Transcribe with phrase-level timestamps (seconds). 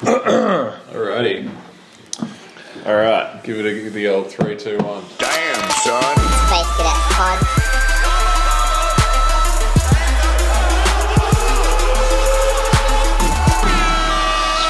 [0.00, 1.50] Alrighty.
[2.86, 5.04] All right, give it a, the old three, two, one.
[5.18, 6.02] Damn, son.
[6.48, 8.50] Space Cadet Pod.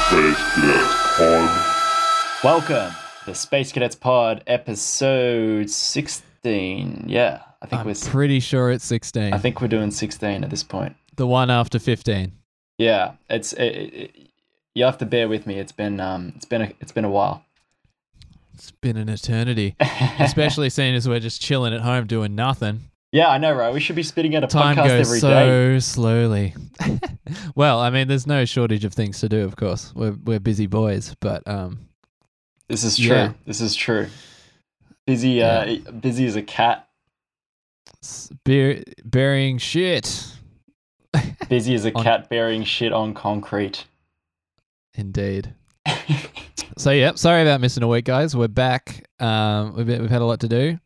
[0.07, 1.49] Space Cadet Pod.
[2.43, 7.05] Welcome to the Space Cadets Pod, episode sixteen.
[7.07, 7.93] Yeah, I think I'm we're.
[7.95, 9.33] pretty sure it's 16.
[9.33, 10.95] I think we're doing sixteen at this point.
[11.15, 12.31] the one after 15.
[12.77, 13.53] Yeah, it's.
[13.53, 14.30] It, it,
[14.75, 15.59] you have to bear with me.
[15.59, 17.43] It's been um, it's been a, it's been a while.
[18.53, 19.75] It's been an eternity,
[20.19, 22.81] especially seeing as we're just chilling at home doing nothing.
[23.11, 23.73] Yeah, I know, right?
[23.73, 25.29] We should be spitting out a Time podcast goes every so
[25.73, 25.79] day.
[25.79, 26.55] slowly.
[27.55, 29.93] well, I mean, there's no shortage of things to do, of course.
[29.95, 31.79] We're we're busy boys, but um,
[32.69, 33.07] This is true.
[33.07, 33.33] Yeah.
[33.45, 34.07] This is true.
[35.07, 36.87] Busy, uh, busy as a cat.
[38.45, 40.27] bear, burying shit.
[41.49, 43.83] Busy as a On- cat burying shit on concrete.
[44.93, 45.53] Indeed.
[46.77, 48.35] So yeah, sorry about missing a week, guys.
[48.35, 49.05] We're back.
[49.19, 50.79] Um, we've we've had a lot to do.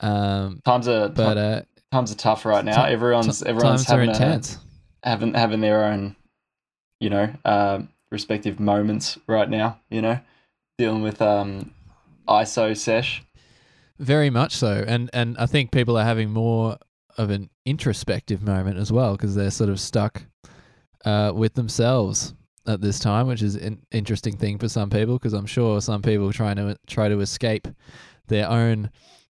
[0.00, 2.84] Um, Times are but uh, times are tough right now.
[2.84, 4.42] Everyone's t- everyone's are having a,
[5.02, 6.14] having having their own,
[7.00, 9.80] you know, um, respective moments right now.
[9.90, 10.20] You know,
[10.78, 11.72] dealing with um,
[12.28, 13.22] ISO sesh.
[13.98, 16.78] Very much so, and and I think people are having more
[17.18, 20.22] of an introspective moment as well because they're sort of stuck
[21.04, 22.34] uh, with themselves
[22.66, 26.02] at this time, which is an interesting thing for some people because I'm sure some
[26.02, 27.68] people trying to try to escape
[28.28, 28.90] their own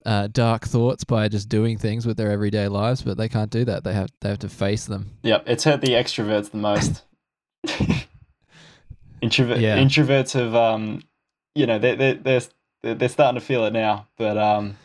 [0.06, 3.64] uh, dark thoughts by just doing things with their everyday lives, but they can't do
[3.66, 3.84] that.
[3.84, 5.10] They have they have to face them.
[5.22, 7.02] Yep, it's hurt the extroverts the most.
[9.20, 9.76] Introvert Yeah.
[9.76, 11.02] introverts have um,
[11.54, 12.42] you know, they they they're
[12.82, 14.76] they're they're starting to feel it now, but um,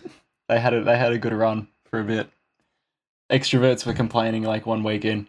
[0.49, 2.29] they had a they had a good run for a bit.
[3.29, 5.27] Extroverts were complaining like one week in.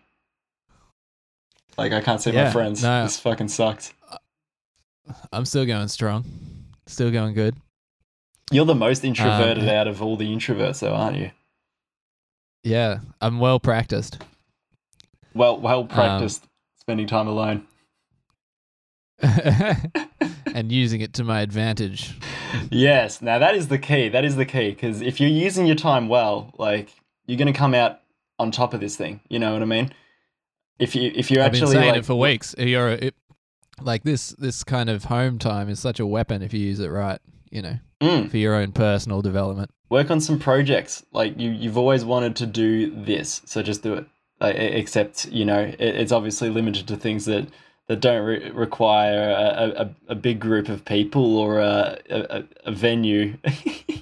[1.76, 2.82] Like I can't see my friends.
[2.82, 3.02] no.
[3.02, 3.92] This fucking sucks.
[5.32, 6.24] I'm still going strong,
[6.86, 7.56] still going good.
[8.50, 11.30] You're the most introverted Um, out of all the introverts, though, aren't you?
[12.62, 14.22] Yeah, I'm well practiced.
[15.34, 16.46] Well, Um, well practiced
[16.78, 17.66] spending time alone.
[19.22, 22.14] and using it to my advantage.
[22.70, 24.08] Yes, now that is the key.
[24.08, 26.94] That is the key because if you're using your time well, like
[27.26, 28.00] you're gonna come out
[28.38, 29.20] on top of this thing.
[29.28, 29.92] You know what I mean?
[30.78, 32.54] If you if you're I've been actually saying like, it for weeks.
[32.58, 33.14] You're it,
[33.80, 34.30] like this.
[34.30, 37.20] This kind of home time is such a weapon if you use it right.
[37.50, 39.70] You know, Mm, for your own personal development.
[39.88, 41.04] work on some projects.
[41.12, 44.06] Like you, you've always wanted to do this, so just do it.
[44.40, 47.46] Like, except you know, it, it's obviously limited to things that
[47.86, 52.72] that don't re- require a, a, a big group of people or a a, a
[52.72, 53.36] venue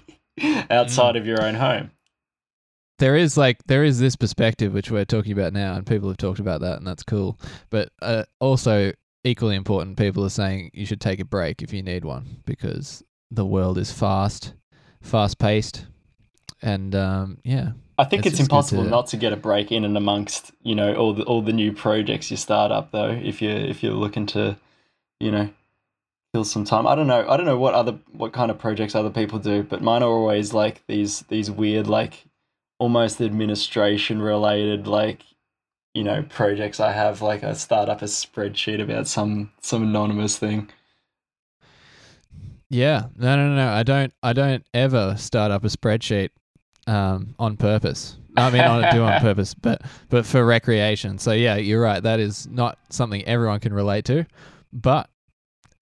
[0.70, 1.90] outside of your own home.
[2.98, 6.18] There is like there is this perspective which we're talking about now, and people have
[6.18, 7.38] talked about that, and that's cool.
[7.70, 8.92] But uh, also
[9.24, 13.02] equally important, people are saying you should take a break if you need one because
[13.30, 14.54] the world is fast,
[15.00, 15.86] fast paced,
[16.60, 19.84] and um, yeah, I think It's it's impossible to- not to get a break in
[19.84, 23.10] and amongst you know all the all the new projects you start up though.
[23.10, 24.56] If you if you're looking to,
[25.18, 25.48] you know,
[26.34, 26.86] kill some time.
[26.86, 27.26] I don't know.
[27.28, 30.08] I don't know what other what kind of projects other people do, but mine are
[30.10, 32.24] always like these these weird like
[32.82, 35.22] almost administration related like
[35.94, 37.22] you know projects I have.
[37.22, 40.68] Like I start up a spreadsheet about some some anonymous thing.
[42.68, 43.68] Yeah, no, no, no.
[43.68, 44.12] I don't.
[44.22, 46.30] I don't ever start up a spreadsheet
[46.88, 48.16] um, on purpose.
[48.36, 51.18] I mean, I do on purpose, but but for recreation.
[51.18, 52.02] So yeah, you're right.
[52.02, 54.26] That is not something everyone can relate to,
[54.72, 55.08] but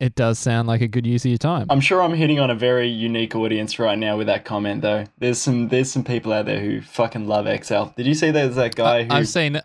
[0.01, 1.67] it does sound like a good use of your time.
[1.69, 5.05] I'm sure I'm hitting on a very unique audience right now with that comment though.
[5.19, 7.93] There's some there's some people out there who fucking love Excel.
[7.97, 9.61] Did you see there's that guy I, who I've seen,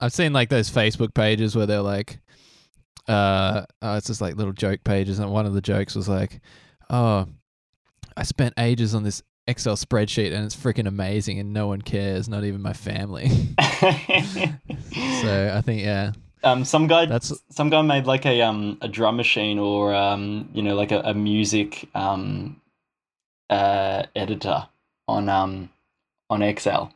[0.00, 2.18] I've seen like those Facebook pages where they're like,
[3.06, 6.40] uh, oh, it's just like little joke pages, and one of the jokes was like,
[6.90, 7.28] oh,
[8.16, 12.28] I spent ages on this Excel spreadsheet and it's freaking amazing, and no one cares,
[12.28, 13.28] not even my family.
[13.60, 16.10] so I think yeah,
[16.46, 20.48] um some guy That's- some guy made like a um a drum machine or um
[20.54, 22.60] you know like a, a music um
[23.50, 24.68] uh editor
[25.08, 25.70] on um
[26.30, 26.92] on Excel.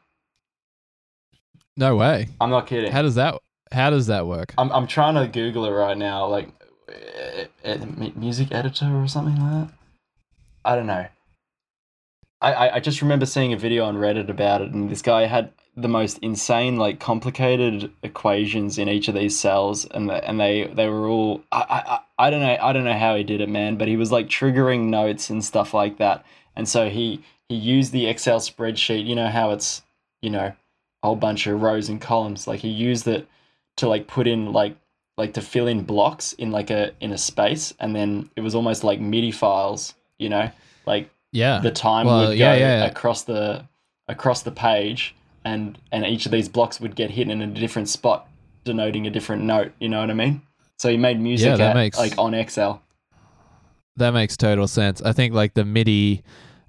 [1.76, 2.28] no way.
[2.40, 2.90] I'm not kidding.
[2.92, 3.34] How does that?
[3.72, 4.52] How does that work?
[4.58, 6.48] I'm I'm trying to Google it right now, like
[6.88, 7.86] uh, uh,
[8.16, 9.75] music editor or something like that.
[10.64, 11.06] I don't know.
[12.42, 15.52] I, I just remember seeing a video on Reddit about it, and this guy had
[15.76, 20.70] the most insane, like complicated equations in each of these cells, and the, and they
[20.75, 23.48] they were all I I I don't know I don't know how he did it,
[23.48, 26.25] man, but he was like triggering notes and stuff like that,
[26.56, 29.06] and so he he used the Excel spreadsheet.
[29.06, 29.82] You know how it's
[30.22, 30.52] you know
[31.02, 32.46] a whole bunch of rows and columns.
[32.46, 33.28] Like he used it
[33.76, 34.76] to like put in like
[35.19, 38.54] like to fill in blocks in like a in a space, and then it was
[38.54, 40.50] almost like MIDI files, you know,
[40.87, 41.60] like Yeah.
[41.60, 42.84] the time Well, would yeah, go yeah.
[42.86, 43.64] across the
[44.08, 47.88] across the page, and and each of these blocks would get hit in a different
[47.88, 48.28] spot,
[48.64, 49.72] denoting a different note.
[49.78, 50.42] You know what I mean?
[50.78, 52.82] So he made music Yeah, that at, makes- like on Excel.
[53.96, 55.02] That makes total sense.
[55.02, 56.22] I think like the MIDI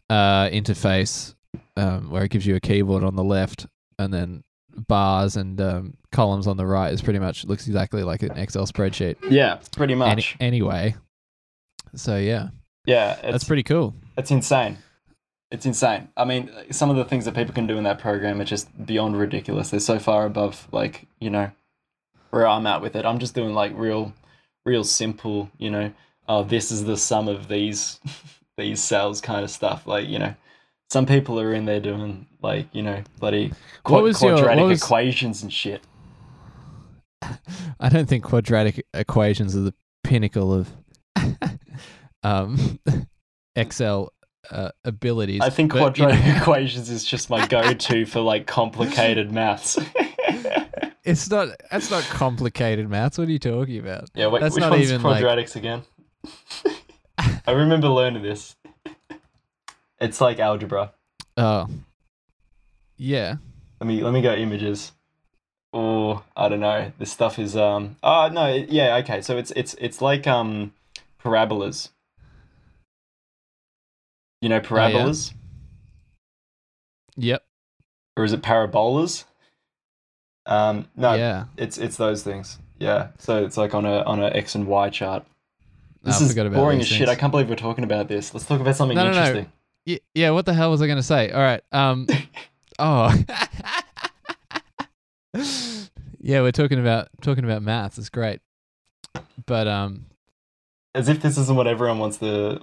[0.10, 1.34] uh, interface,
[1.78, 3.68] um, where it gives you a keyboard on the left
[3.98, 4.44] and then
[4.88, 8.66] bars and um, columns on the right, is pretty much looks exactly like an Excel
[8.66, 9.16] spreadsheet.
[9.30, 10.36] Yeah, pretty Any, much.
[10.42, 10.96] anyway,
[11.96, 12.50] so yeah,
[12.86, 13.94] yeah, it's, that's pretty cool.
[14.18, 14.78] It's insane.
[15.52, 16.08] It's insane.
[16.16, 18.70] I mean, some of the things that people can do in that program are just
[18.86, 19.70] beyond ridiculous.
[19.70, 21.52] They're so far above, like, you know,
[22.30, 23.06] where I'm at with it.
[23.06, 24.14] I'm just doing like real,
[24.66, 25.92] real simple, you know,
[26.30, 28.00] oh, this is the sum of these,
[28.58, 29.86] these cells kind of stuff.
[29.86, 30.34] Like, you know,
[30.90, 33.52] some people are in there doing like, you know, bloody
[33.84, 35.82] qu- was your- quadratic was- equations and shit.
[37.80, 39.74] I don't think quadratic equations are the
[40.04, 40.70] pinnacle of
[42.24, 42.80] um,
[43.56, 44.14] Excel
[44.50, 45.42] uh, abilities.
[45.42, 49.78] I think but, you know, quadratic equations is just my go-to for like complicated maths.
[51.04, 51.50] it's not.
[51.70, 53.18] That's not complicated maths.
[53.18, 54.10] What are you talking about?
[54.14, 55.84] Yeah, wait, That's which not one's even, like- quadratics again?
[57.48, 58.56] I remember learning this.
[60.00, 60.94] It's like algebra.
[61.38, 61.68] Oh,
[62.98, 63.36] yeah.
[63.80, 64.92] Let me let me go images.
[65.74, 66.92] Oh, I don't know.
[67.00, 67.98] This stuff is um.
[68.04, 69.22] Oh no, yeah, okay.
[69.22, 70.74] So it's it's it's like um,
[71.20, 71.90] parabolas.
[74.42, 75.34] You know parabolas,
[77.16, 77.44] Yep.
[78.18, 79.26] or is it parabolas?
[80.48, 81.46] Um, no, yeah.
[81.58, 82.58] it's it's those things.
[82.80, 83.10] Yeah.
[83.20, 85.24] So it's like on a on a x and y chart.
[86.04, 87.08] This I is boring as shit.
[87.08, 88.34] I can't believe we're talking about this.
[88.34, 89.18] Let's talk about something No, no, no.
[89.20, 89.52] interesting.
[89.86, 90.32] Y- yeah.
[90.32, 91.30] What the hell was I going to say?
[91.30, 91.62] All right.
[91.72, 92.08] Um.
[92.80, 93.14] oh.
[96.20, 98.00] yeah, we're talking about talking about maths.
[98.00, 98.42] It's great.
[99.46, 100.08] But um.
[100.94, 102.60] As if this isn't what everyone wants to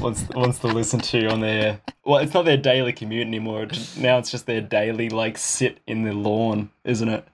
[0.00, 1.80] wants wants to listen to on their.
[2.04, 3.66] Well, it's not their daily commute anymore.
[3.98, 7.26] Now it's just their daily like sit in the lawn, isn't it?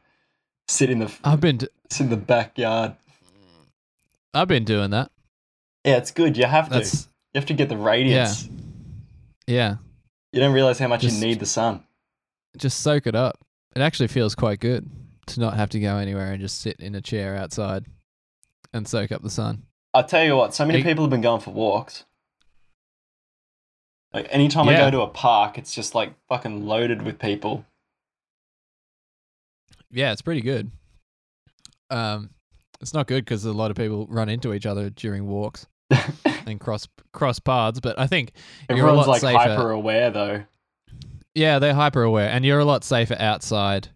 [0.67, 2.97] Sit in the I've been d- sit in the backyard.
[4.33, 5.11] I've been doing that.
[5.85, 6.37] Yeah, it's good.
[6.37, 6.75] You have to.
[6.75, 8.49] That's You have to get the radiance.
[9.47, 9.77] yeah.
[10.33, 11.85] You don't realize how much Just- you need the sun.
[12.57, 13.39] Just soak it up.
[13.77, 14.89] It actually feels quite good
[15.27, 17.87] to not have to go anywhere and just sit in a chair outside
[18.73, 19.63] and soak up the sun.
[19.95, 20.55] I'll tell you what.
[20.55, 22.05] So many people have been going for walks.
[24.13, 24.79] Like anytime I Yeah.
[24.87, 27.65] go to a park, it's just like fucking loaded with people.
[29.91, 30.71] Yeah, it's pretty good.
[31.91, 32.31] Um,
[32.81, 35.67] it's not good because a lot of people run into each other during walks
[36.47, 37.79] and cross cross paths.
[37.81, 38.33] But I think
[38.69, 39.39] you're a Everyone's lot like safer.
[39.39, 40.45] hyper aware though.
[41.35, 43.89] Yeah, they're hyper aware, and you're a lot safer outside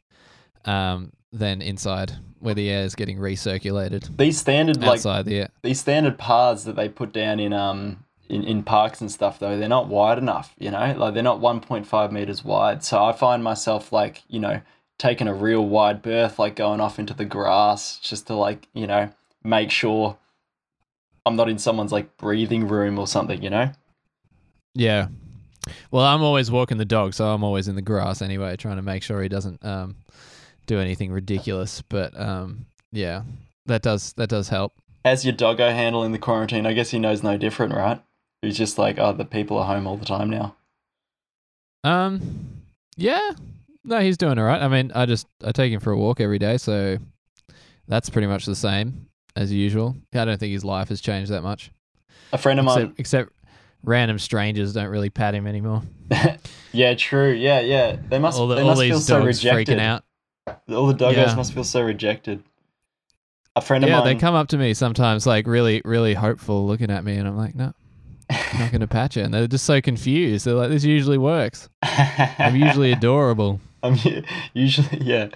[0.64, 5.48] um, than inside, where the air is getting recirculated These standard like the air.
[5.62, 9.58] these standard paths that they put down in um in, in parks and stuff though
[9.58, 13.42] they're not wide enough you know like they're not 1.5 meters wide so i find
[13.42, 14.60] myself like you know
[14.98, 18.86] taking a real wide berth like going off into the grass just to like you
[18.86, 19.08] know
[19.42, 20.18] make sure
[21.24, 23.70] i'm not in someone's like breathing room or something you know
[24.74, 25.08] Yeah.
[25.90, 28.82] Well, I'm always walking the dog, so I'm always in the grass anyway, trying to
[28.82, 29.96] make sure he doesn't um,
[30.68, 31.82] do anything ridiculous.
[31.88, 33.22] But um, yeah,
[33.66, 34.74] that does that does help.
[35.04, 38.02] as your doggo handling the quarantine i guess he knows no different right
[38.42, 40.54] he's just like oh the people are home all the time now
[41.84, 42.20] Um,
[42.96, 43.30] yeah,
[43.84, 44.60] no, he's doing all right.
[44.60, 46.98] I mean, I just I take him for a walk every day, so
[47.86, 49.06] that's pretty much the same
[49.36, 49.96] as usual.
[50.12, 51.70] I don't think his life has changed that much,
[52.32, 53.32] a friend of mine except except
[53.84, 55.82] random strangers don't really pat him anymore.
[56.72, 59.44] yeah true yeah yeah they must all the, they all must these feel so dogs
[59.44, 60.04] rejected freaking out.
[60.70, 61.34] All the doggos Yeah.
[61.34, 62.42] must feel so rejected.
[63.56, 64.04] A friend of Yeah, mine.
[64.06, 67.36] they come up to me sometimes, like really, really hopeful, looking at me, and I'm
[67.36, 67.72] like, no,
[68.30, 69.22] I'm not going to patch it.
[69.22, 70.44] And they're just so confused.
[70.46, 71.68] They're like, this usually works.
[71.82, 73.60] I'm usually adorable.
[73.82, 73.96] I'm
[74.54, 75.28] usually yeah,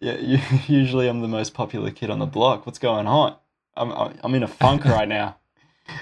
[0.00, 0.16] yeah.
[0.18, 2.66] u- Usually I'm the most popular kid on the block.
[2.66, 3.36] What's going on?
[3.76, 5.36] I'm I'm I'm in a funk right now.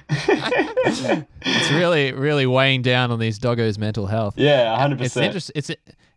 [0.08, 4.34] It's really, really weighing down on these doggos' mental health.
[4.36, 5.52] yeah, hundred It's interesting.
[5.56, 5.70] It's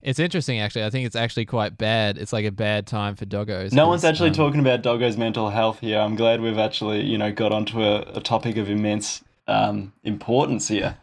[0.05, 0.83] it's interesting actually.
[0.85, 2.19] I think it's actually quite bad.
[2.19, 3.73] It's like a bad time for doggos.
[3.73, 5.99] No one's actually um, talking about doggo's mental health here.
[5.99, 10.67] I'm glad we've actually you know got onto a, a topic of immense um, importance
[10.67, 10.97] here.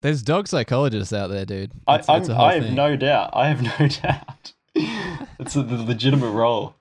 [0.00, 1.70] There's dog psychologists out there, dude.
[1.86, 2.74] I It's, it's a whole I have thing.
[2.74, 3.30] no doubt.
[3.32, 4.52] I have no doubt.
[4.74, 6.74] it's a, the legitimate role.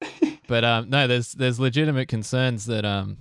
[0.46, 3.18] But um, no, there's there's legitimate concerns that um,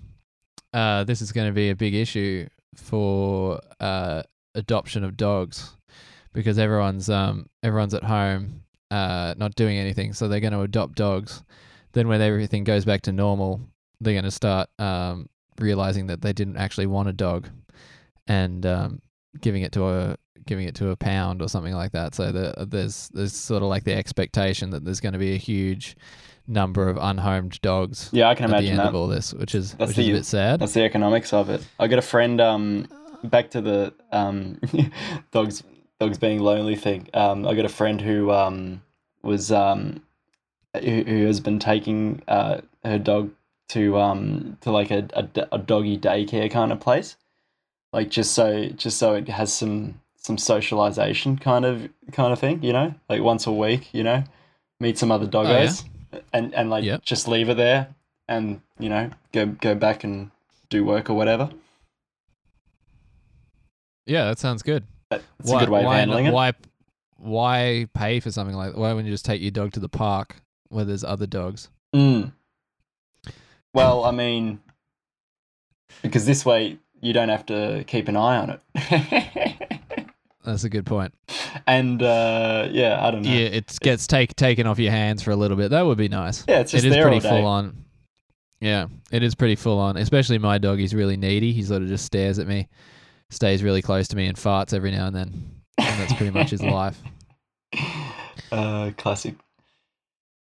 [0.73, 4.23] uh, this is going to be a big issue for uh,
[4.55, 5.75] adoption of dogs
[6.33, 10.95] because everyone's um everyone's at home uh not doing anything, so they're going to adopt
[10.95, 11.43] dogs.
[11.93, 13.61] then when everything goes back to normal,
[14.01, 15.27] they're going to start um,
[15.59, 17.47] realizing that they didn't actually want a dog,
[18.27, 19.01] and um,
[19.41, 22.15] giving it to a giving it to a pound or something like that.
[22.15, 25.37] So the, there's there's sort of like the expectation that there's going to be a
[25.37, 25.95] huge
[26.47, 28.87] number of unhomed dogs Yeah, I can at the imagine end that.
[28.87, 30.59] of all this, which is That's which is a bit sad.
[30.59, 31.67] That's the economics of it.
[31.79, 32.41] I got a friend.
[32.41, 32.87] Um,
[33.23, 34.59] back to the um,
[35.31, 35.61] dogs
[35.99, 37.07] dogs being lonely thing.
[37.13, 38.81] Um, I got a friend who um
[39.21, 40.03] was um
[40.73, 43.31] who, who has been taking uh her dog
[43.69, 47.17] to um to like a, a, a doggy daycare kind of place,
[47.93, 52.63] like just so just so it has some some socialization kind of kind of thing.
[52.63, 53.93] You know, like once a week.
[53.93, 54.23] You know,
[54.79, 55.83] meet some other doggos,
[56.33, 57.03] and and like Yep.
[57.03, 57.93] just leave it there,
[58.27, 60.31] and you know go go back and
[60.69, 61.49] do work or whatever.
[64.05, 64.85] Yeah, that sounds good.
[65.09, 66.33] That's a good way of why, handling it.
[66.33, 66.53] Why,
[67.17, 68.73] why pay for something like?
[68.73, 68.79] That?
[68.79, 70.37] Why wouldn't you just take your dog to the park
[70.69, 71.69] where there's other dogs?
[71.95, 72.31] Mm.
[73.73, 74.59] Well, I mean,
[76.01, 80.09] because this way you don't have to keep an eye on it.
[80.43, 81.13] That's a good point.
[81.67, 83.29] and uh, yeah, I don't know.
[83.29, 85.69] Yeah, it gets take taken off your hands for a little bit.
[85.71, 86.43] That would be nice.
[86.47, 87.85] Yeah, it's just it is there pretty full on.
[88.59, 89.97] Yeah, it is pretty full on.
[89.97, 90.79] Especially my dog.
[90.79, 91.53] He's really needy.
[91.53, 92.67] He sort of just stares at me,
[93.29, 95.51] stays really close to me, and farts every now and then.
[95.77, 97.01] And that's pretty much his life.
[98.51, 99.35] Uh, classic,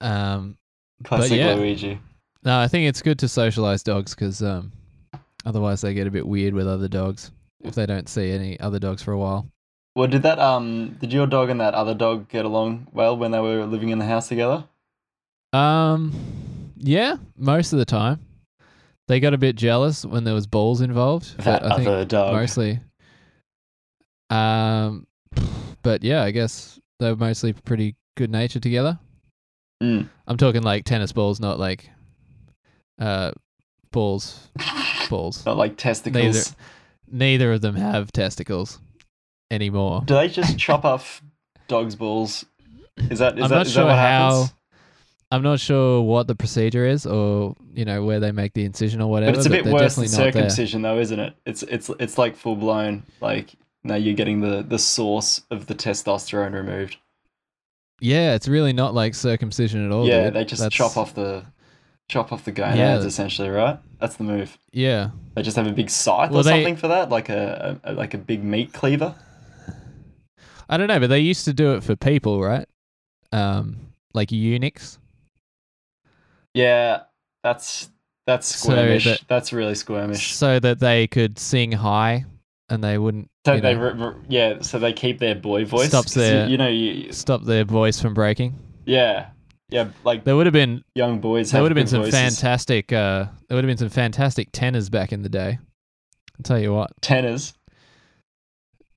[0.01, 0.57] Um,
[1.03, 1.53] classic yeah.
[1.55, 1.99] Luigi.
[2.43, 4.71] no, I think it's good to socialize dogs because um,
[5.45, 7.31] otherwise they get a bit weird with other dogs
[7.63, 9.49] if they don't see any other dogs for a while.
[9.95, 13.31] Well, did that um, did your dog and that other dog get along well when
[13.31, 14.65] they were living in the house together?
[15.53, 16.13] Um,
[16.77, 18.19] yeah, most of the time.
[19.07, 21.37] They got a bit jealous when there was balls involved.
[21.39, 22.33] That I think other dog.
[22.33, 22.79] mostly.
[24.29, 25.05] Um,
[25.83, 28.97] but yeah, I guess they were mostly pretty good natured together.
[29.83, 30.09] Mm.
[30.27, 31.89] I'm talking like tennis balls, not like
[32.99, 33.31] uh
[33.91, 34.49] balls.
[35.09, 35.45] Balls.
[35.45, 36.55] Not like testicles.
[37.11, 38.79] Neither of them have testicles
[39.51, 40.01] anymore.
[40.03, 41.21] Do they just chop off
[41.67, 42.43] dogs' balls?
[42.97, 44.53] Is that is I'm that, not is sure that what how- happens?
[45.31, 49.01] I'm not sure what the procedure is, or you know where they make the incision
[49.01, 49.31] or whatever.
[49.33, 50.31] But it's a bit worse than there.
[50.31, 51.33] circumcision, though, isn't it?
[51.45, 53.03] It's it's it's like full blown.
[53.21, 56.97] Like now you're getting the the source of the testosterone removed.
[57.99, 60.07] Yeah, it's really not like circumcision at all.
[60.07, 60.33] yeah, dude.
[60.35, 61.45] they just That's- chop off the
[62.07, 62.99] chop off the gonads Yeah.
[62.99, 63.79] essentially, right?
[63.99, 64.57] That's the move.
[64.71, 67.79] Yeah, They just have a big scythe Well, or they- something for that, like a,
[67.83, 69.15] a like a big meat cleaver.
[70.69, 72.67] I don't know, but they used to do it for people, right?
[73.31, 73.77] Um,
[74.13, 74.99] like eunuchs.
[76.55, 77.01] Yeah,
[77.43, 77.89] that's
[78.25, 79.03] that's So squirmish.
[79.03, 80.31] that- that's really squirmish.
[80.33, 82.25] so that they could sing high
[82.69, 85.89] and they wouldn't So they re- re- yeah, so they keep their boy voice.
[85.89, 88.57] Stops 'cause you- their- You know, you, stop their voice from breaking.
[88.85, 89.27] yeah,
[89.69, 91.51] yeah, like There would have been young boys.
[91.51, 92.15] there would have been some voices.
[92.39, 95.59] fantastic uh there would have been some fantastic tenors back in the day.
[96.39, 96.89] I'll tell you what.
[97.01, 97.53] tenors.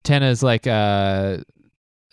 [0.04, 1.38] Tenors like uh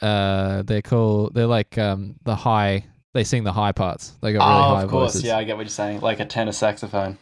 [0.01, 2.85] uh they're called they're like um the high
[3.15, 4.11] they sing the high parts.
[4.21, 5.13] They got really oh, high of course.
[5.13, 5.23] voices.
[5.23, 6.01] Yeah, I get what you're saying.
[6.01, 7.17] Like a tenor saxophone.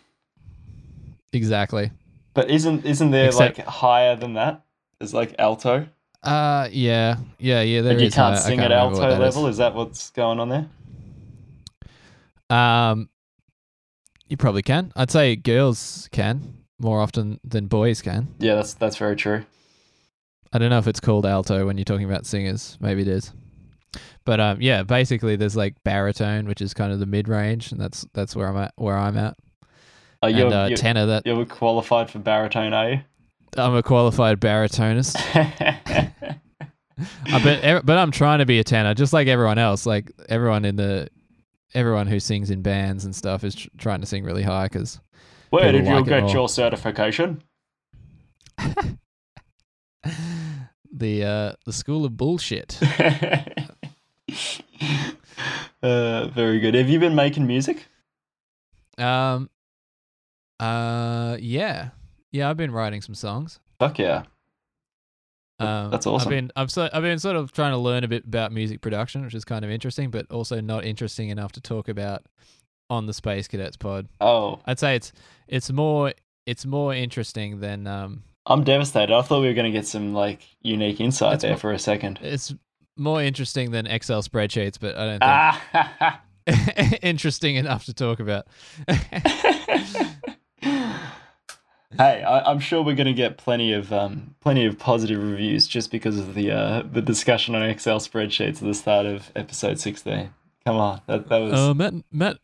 [1.32, 1.92] Exactly.
[2.34, 4.66] But isn't isn't there Except- like higher than that?
[5.00, 5.88] It's like alto.
[6.24, 7.18] Uh yeah.
[7.38, 9.20] Yeah, yeah, there you is can't high- sing can't at alto that is.
[9.20, 9.48] level.
[9.48, 9.58] Is.
[9.58, 10.68] that what's going on there?
[12.50, 13.10] Um,
[14.28, 14.92] you probably can.
[14.96, 18.30] I'd say girls can more often than boys can.
[18.40, 19.46] Yeah, that's that's very true.
[20.52, 22.78] I don't know if it's called alto when you're talking about singers.
[22.82, 23.32] Maybe it is.
[24.26, 27.80] But um, yeah, basically there's like baritone, which is kind of the mid range, and
[27.80, 28.74] that's that's where I'm at.
[28.76, 29.36] Where I'm at.
[30.24, 33.02] You're, and uh, you're, tenor, that you're qualified for baritone, are you?
[33.58, 35.18] I'm a qualified baritonist.
[37.26, 39.86] I bet, but I'm trying to be a tenor, just like everyone else.
[39.86, 41.10] Like everyone in the,
[41.74, 45.00] everyone who sings in bands and stuff is tr- trying to sing really high because
[45.50, 47.44] Where did you like get your certification?
[50.92, 52.80] the uh the school of bullshit.
[55.84, 56.74] uh, very good.
[56.74, 57.86] Have you been making music?
[58.98, 59.50] Um.
[60.60, 61.38] Uh.
[61.40, 61.90] Yeah.
[62.32, 62.50] Yeah.
[62.50, 63.60] I've been writing some songs.
[63.80, 64.24] Fuck yeah.
[65.60, 66.28] Um, That's awesome.
[66.28, 68.82] I've been I've so, I've been sort of trying to learn a bit about music
[68.82, 72.24] production, which is kind of interesting, but also not interesting enough to talk about
[72.90, 74.08] on the Space Cadets pod.
[74.20, 75.14] Oh, I'd say it's
[75.48, 76.14] it's more
[76.46, 79.14] it's more interesting than um I'm devastated.
[79.16, 81.80] I thought we were going to get some like unique insight there what- for a
[81.80, 82.20] second.
[82.22, 82.54] it's
[82.98, 86.22] more interesting than Excel spreadsheets, but I don't think Ah.
[87.02, 88.48] interesting enough to talk about.
[90.62, 95.68] hey, I, I'm sure we're going to get plenty of um, plenty of positive reviews
[95.68, 99.80] just because of the uh, the discussion on Excel spreadsheets at the start of episode
[99.80, 100.30] 16.
[100.66, 102.38] Come on, that that was Uh, Matt, Matt,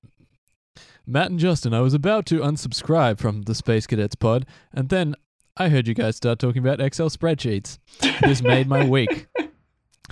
[1.05, 5.15] Matt and Justin, I was about to unsubscribe from the Space Cadets pod, and then
[5.57, 7.79] I heard you guys start talking about Excel spreadsheets.
[8.21, 9.27] This made my week.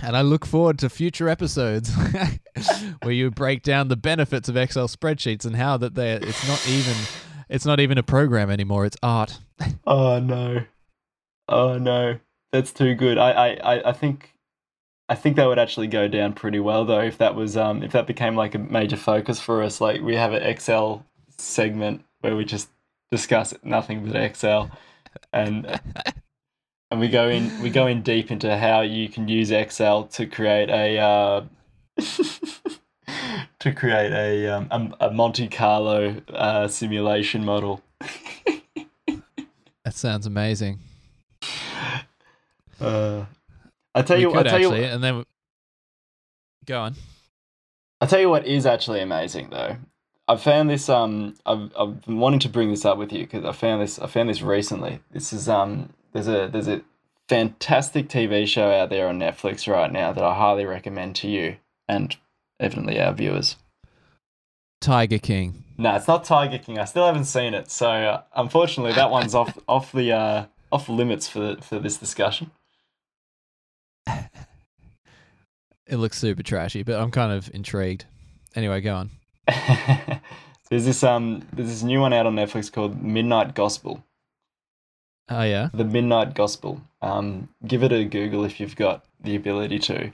[0.04, 1.92] And I look forward to future episodes
[3.02, 6.68] where you break down the benefits of Excel spreadsheets and how that they it's not
[6.68, 6.96] even
[7.50, 9.40] it's not even a program anymore, it's art.
[9.88, 10.64] Oh no.
[11.50, 12.20] Oh no.
[12.52, 13.18] That's too good.
[13.18, 14.34] I, I, I- I think
[15.10, 17.92] I think that would actually go down pretty well though if that was um if
[17.94, 19.80] that became like a major focus for us.
[19.82, 21.06] Like we have an Excel
[21.38, 22.70] segment where we just
[23.12, 24.70] discuss nothing but Excel
[25.32, 25.80] and
[26.90, 30.26] and we go in we go in deep into how you can use Excel to
[30.26, 31.44] create a uh,
[33.60, 37.82] to create a um, a, a Monte Carlo uh, simulation model.
[39.84, 40.80] That sounds amazing.
[42.80, 43.26] Uh,
[43.96, 45.24] I tell we you, I could tell you, actually, and then
[46.66, 46.96] go on.
[48.00, 49.78] I tell you what is actually amazing though.
[50.28, 50.90] I found this.
[50.90, 53.98] Um, I've I've been wanting to bring this up with you because I found this.
[53.98, 55.00] I found this recently.
[55.12, 55.94] This is um.
[56.14, 56.82] There's a there's a
[57.28, 61.58] fantastic TV show out there on Netflix right now that I highly recommend to you
[61.88, 62.16] and
[62.60, 63.58] evidently our viewers.
[64.80, 65.64] Tiger King.
[65.78, 66.80] No, it's not Tiger King.
[66.80, 70.90] I still haven't seen it, so uh, unfortunately that one's off off the uh, off
[70.90, 72.52] limits for for this discussion.
[75.90, 78.06] It looks super trashy, but I'm kind of intrigued.
[78.56, 79.12] Anyway, go on.
[80.70, 84.04] there's this um there's this new one out on Netflix called Midnight Gospel.
[85.30, 85.70] Oh yeah.
[85.74, 86.82] The Midnight Gospel.
[87.02, 90.12] Um, give it a Google if you've got the ability to.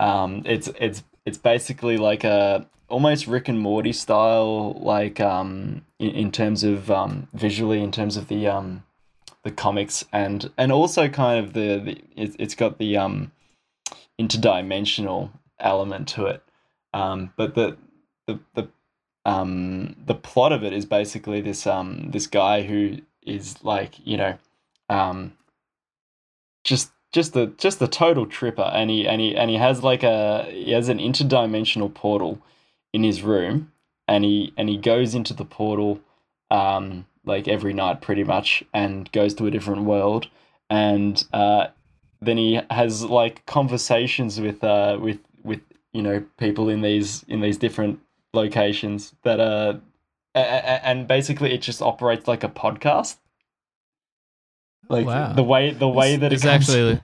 [0.00, 6.10] Um, it's it's it's basically like a almost Rick and Morty style, like um, in,
[6.10, 8.82] in terms of um, visually, in terms of the um,
[9.44, 13.32] the comics, and and also kind of the, the it, it's got the um,
[14.20, 15.30] interdimensional
[15.60, 16.42] element to it.
[16.92, 17.76] Um, but the
[18.26, 18.68] the the
[19.24, 24.16] um, the plot of it is basically this um this guy who is like you
[24.16, 24.38] know
[24.88, 25.32] um
[26.64, 30.02] just just the just the total tripper and he and he and he has like
[30.02, 32.38] a he has an interdimensional portal
[32.92, 33.72] in his room
[34.08, 36.00] and he and he goes into the portal
[36.50, 40.28] um like every night pretty much and goes to a different world
[40.68, 41.68] and uh
[42.20, 45.60] then he has like conversations with uh with with
[45.92, 48.00] you know people in these in these different
[48.34, 49.80] locations that are
[50.34, 53.16] and basically it just operates like a podcast
[54.88, 55.32] like Wow.
[55.32, 57.00] the way the way This- that it this comes- actually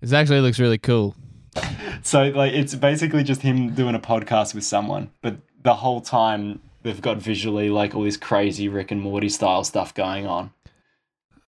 [0.00, 1.14] this actually looks really cool.
[2.02, 6.60] so like it's basically just him doing a podcast with someone but the whole time
[6.82, 10.50] they've got visually like all this crazy rick and morty style stuff going on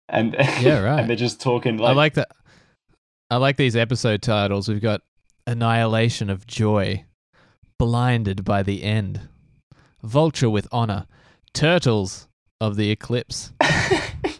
[0.08, 1.00] and Yeah, right.
[1.00, 2.28] and they're just talking like, I like that.
[3.30, 4.68] I like these episode titles.
[4.68, 5.00] We've got
[5.46, 7.06] Annihilation of Joy,
[7.78, 9.28] Blinded by the End,
[10.02, 11.06] Vulture with Honor,
[11.54, 12.28] Turtles
[12.60, 13.52] of the Eclipse.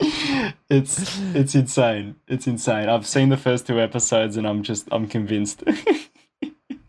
[0.00, 5.06] it's it's insane it's insane i've seen the first two episodes and i'm just i'm
[5.06, 5.62] convinced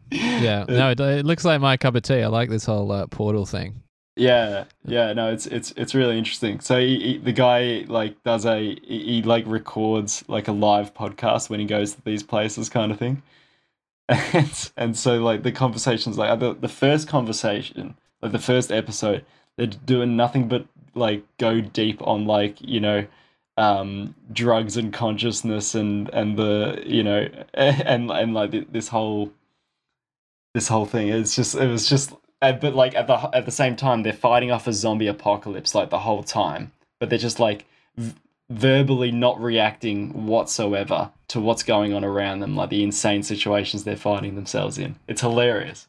[0.09, 2.21] Yeah, no, it, it looks like my cup of tea.
[2.21, 3.83] I like this whole uh, portal thing.
[4.15, 6.59] Yeah, yeah, no, it's it's it's really interesting.
[6.59, 10.93] So he, he, the guy like does a he, he like records like a live
[10.93, 13.21] podcast when he goes to these places, kind of thing.
[14.09, 19.25] And and so like the conversations like the the first conversation, like the first episode,
[19.57, 20.65] they're doing nothing but
[20.97, 23.05] like go deep on like you know
[23.57, 29.31] um drugs and consciousness and and the you know and and like this whole
[30.53, 33.75] this whole thing it's just it was just but like at the at the same
[33.75, 37.65] time they're fighting off a zombie apocalypse like the whole time but they're just like
[37.95, 38.13] v-
[38.49, 43.95] verbally not reacting whatsoever to what's going on around them like the insane situations they're
[43.95, 45.87] finding themselves in it's hilarious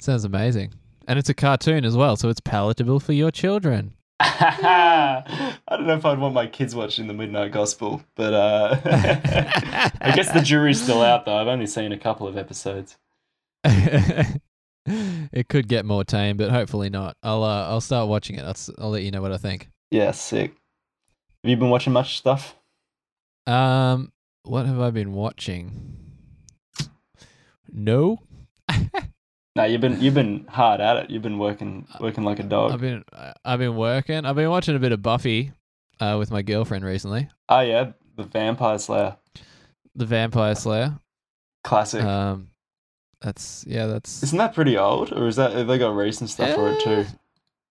[0.00, 0.72] Sounds amazing.
[1.06, 3.92] And it's a cartoon as well, so it's palatable for your children.
[4.22, 8.76] I don't know if I'd want my kids watching the Midnight Gospel, but uh,
[10.00, 11.36] I guess the jury's still out though.
[11.36, 12.98] I've only seen a couple of episodes.
[13.64, 17.16] it could get more tame, but hopefully not.
[17.22, 18.44] I'll uh, I'll start watching it.
[18.44, 19.70] I'll, I'll let you know what I think.
[19.90, 20.50] Yeah, sick.
[21.42, 22.56] Have you been watching much stuff?
[23.46, 25.96] Um, what have I been watching?
[27.72, 28.18] No,
[29.56, 31.10] No, you've been you've been hard at it.
[31.10, 32.72] You've been working working like a dog.
[32.72, 33.04] I've been
[33.44, 34.24] I've been working.
[34.24, 35.52] I've been watching a bit of Buffy,
[36.00, 37.28] uh, with my girlfriend recently.
[37.48, 39.16] Oh yeah, the Vampire Slayer
[39.94, 40.98] The Vampire Slayer.
[41.64, 42.02] classic.
[42.02, 42.50] Um,
[43.20, 46.54] that's yeah, that's Isn't that pretty old, or is that have they got recent stuff
[46.54, 47.06] for it too?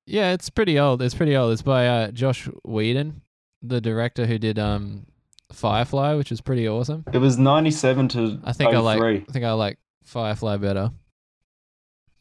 [0.05, 1.01] yeah, it's pretty old.
[1.01, 1.53] It's pretty old.
[1.53, 3.21] It's by uh, Joss Whedon,
[3.61, 5.05] the director who did um
[5.51, 7.05] Firefly, which is pretty awesome.
[7.11, 10.91] It was ninety seven to I think I like I think I like Firefly better.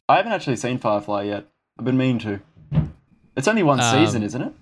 [0.09, 1.45] I haven't actually seen Firefly yet.
[1.77, 2.39] I've been meaning to.
[3.37, 4.53] It's only one Um, season, isn't it?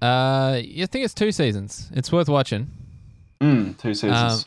[0.00, 1.90] Uh, you think it's two seasons?
[1.94, 2.70] It's worth watching.
[3.40, 4.46] Mm, two seasons.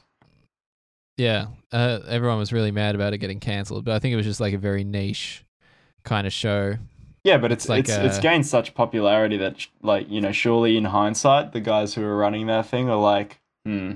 [1.18, 4.26] Yeah, uh, everyone was really mad about it getting cancelled, but I think it was
[4.26, 5.46] just like a very niche
[6.04, 6.76] kind of show.
[7.24, 10.32] yeah, but it's it's like it's it's gained such popularity that sh- like you know
[10.34, 13.94] surely in hindsight the guys who are running that thing are like, hmm,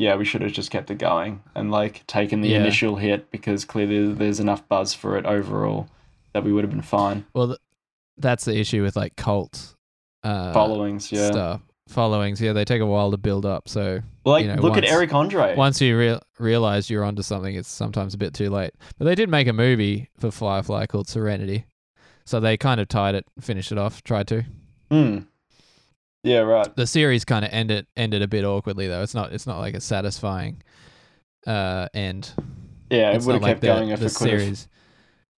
[0.00, 2.60] yeah, we should have just kept it going and like taken the Yeah.
[2.60, 5.88] initial hit because clearly there's enough buzz for it overall
[6.32, 7.26] that we would have been fine.
[7.34, 7.58] Well, th-
[8.16, 9.74] that's the issue with like cult
[10.24, 11.26] uh, Followings, yeah.
[11.30, 11.60] stuff.
[11.88, 13.68] Followings, yeah, they take a while to build up.
[13.68, 15.54] So Like you know, look once- at Eric Andre.
[15.56, 18.72] once you real realize you're onto something, it's sometimes a bit too late.
[18.98, 21.66] But they did make a movie for Firefly called Serenity,
[22.24, 24.44] so they kind of tied it, finished it off, tried to.
[24.90, 25.18] Hmm.
[26.22, 26.70] Yeah, right.
[26.76, 29.02] The series kind of ended ended a bit awkwardly though.
[29.02, 30.62] It's not it's not like a satisfying
[31.46, 32.32] uh end.
[32.90, 34.68] Yeah, it would have like kept the, going if the it series.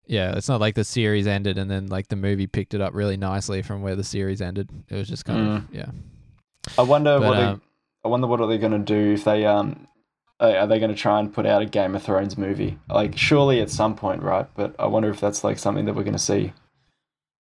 [0.06, 2.94] Yeah, it's not like the series ended and then like the movie picked it up
[2.94, 4.68] really nicely from where the series ended.
[4.88, 5.90] It was just kind of yeah.
[6.76, 7.62] I wonder But, what they, um,
[8.04, 9.86] I wonder what are they going to do if they um
[10.40, 12.78] are they going to try and put out a Game of Thrones movie?
[12.88, 14.46] Like surely at some point, right?
[14.54, 16.52] But I wonder if that's like something that we're going to see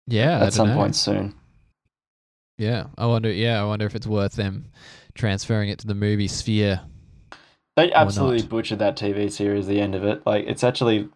[0.07, 0.73] Yeah, at some dunno.
[0.73, 1.35] point soon.
[2.57, 3.31] Yeah, I wonder.
[3.31, 4.71] Yeah, I wonder if it's worth them
[5.13, 6.81] transferring it to the movie sphere.
[7.75, 9.67] They absolutely butchered that TV series.
[9.67, 11.09] The end of it, like it's actually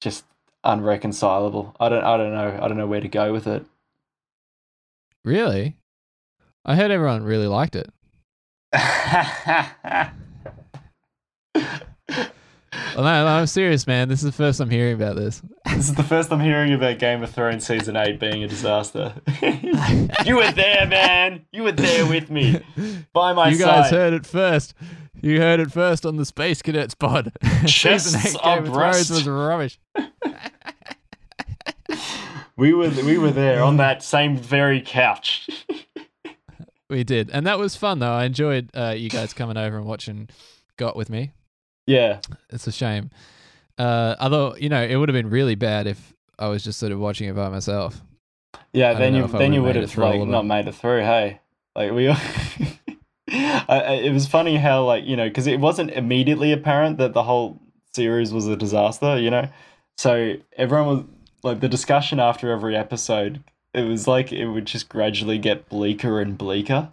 [0.00, 0.24] just
[0.64, 1.74] unreconcilable.
[1.80, 3.66] I don't I don't know I don't know where to go with it.
[5.24, 5.76] Really?
[6.64, 7.90] I heard everyone really liked it.
[12.94, 14.08] Well, no, no, I'm serious, man.
[14.08, 15.42] This is the first I'm hearing about this.
[15.66, 19.14] This is the first I'm hearing about Game of Thrones season eight being a disaster.
[20.24, 21.44] you were there, man.
[21.52, 22.62] You were there with me,
[23.12, 23.94] by my you guys side.
[23.94, 24.74] heard it first.
[25.20, 27.32] You heard it first on the Space Cadets pod.
[27.66, 28.72] Chests Season 8 Game of.
[28.72, 29.78] Thrones was rubbish.
[32.56, 35.48] We were we were there on that same very couch.
[36.90, 37.30] We did.
[37.30, 38.12] And that was fun, though.
[38.12, 40.28] I enjoyed uh, you guys coming over and watching
[40.76, 41.32] Got with me.
[41.86, 43.10] Yeah, It's a shame.
[43.78, 46.92] Uh, although, you know, it would have been really bad if I was just sort
[46.92, 48.00] of watching it by myself.
[48.72, 48.94] yeah.
[48.94, 51.00] Then you then you would have like not made it through.
[51.00, 51.40] Hey,
[51.74, 52.08] like we.
[52.08, 52.16] all-
[53.28, 57.14] I, I, it was funny how like you know because it wasn't immediately apparent that
[57.14, 57.60] the whole
[57.94, 59.18] series was a disaster.
[59.18, 59.48] You know,
[59.96, 61.04] so everyone was
[61.42, 63.42] like the discussion after every episode.
[63.74, 66.92] It was like it would just gradually get bleaker and bleaker.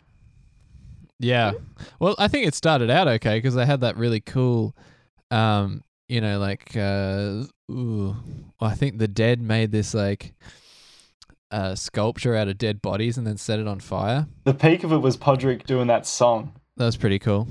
[1.20, 1.52] Yeah.
[2.00, 4.76] Well, I think it started out okay because they had that really cool,
[5.32, 8.16] um, you know, like, uh, ooh,
[8.60, 10.34] well, I think the dead made this like
[11.52, 14.28] uh, sculpture out of dead bodies and then set it on fire.
[14.46, 16.54] The peak of it was Podrick doing that song.
[16.78, 17.48] That was pretty cool.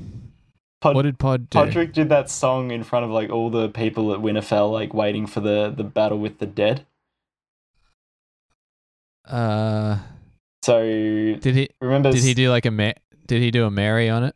[0.80, 1.58] Pod- what did Pod do?
[1.58, 5.26] Podrick did that song in front of like all the people at Winterfell, like waiting
[5.26, 6.86] for the the battle with the dead.
[9.26, 9.98] Uh,
[10.62, 11.68] So did he?
[11.80, 12.12] remember?
[12.12, 12.92] Did he do like a ma-
[13.28, 14.34] Did he do a Mary on it?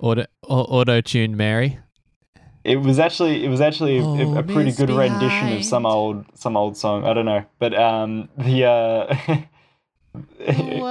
[0.00, 1.78] Auto auto tuned Mary.
[2.64, 6.24] it was actually it was actually a, a pretty us good rendition of some old
[6.34, 7.04] some old song.
[7.04, 9.16] I don't know, but um the uh.
[10.38, 10.82] it,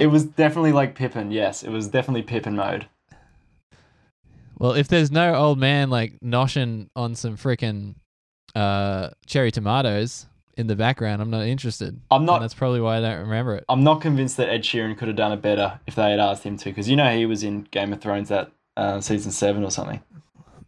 [0.00, 1.62] it was definitely like Pippin, yes.
[1.62, 2.88] It was definitely Pippin mode.
[4.58, 7.94] Well, if there's no old man like noshing on some freaking
[8.54, 10.26] uh, cherry tomatoes
[10.56, 12.00] in the background, I'm not interested.
[12.10, 13.64] I'm And not that's probably why I don't remember it.
[13.68, 16.44] I'm not convinced that Ed Sheeran could have done it better if they had asked
[16.44, 19.64] him to, because you know he was in Game of Thrones that uh, season seven
[19.64, 20.00] or something.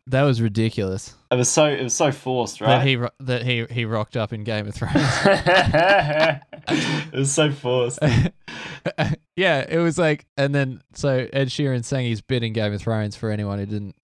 [0.07, 1.15] That was ridiculous.
[1.31, 2.79] It was so it was so forced, right?
[2.79, 4.95] That he ro- that he he rocked up in Game of Thrones.
[5.25, 7.99] it was so forced.
[9.37, 12.81] yeah, it was like, and then so Ed Sheeran sang his bit in Game of
[12.81, 13.97] Thrones for anyone who didn't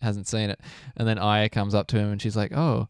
[0.00, 0.60] hasn't seen it,
[0.96, 2.88] and then Arya comes up to him and she's like, "Oh,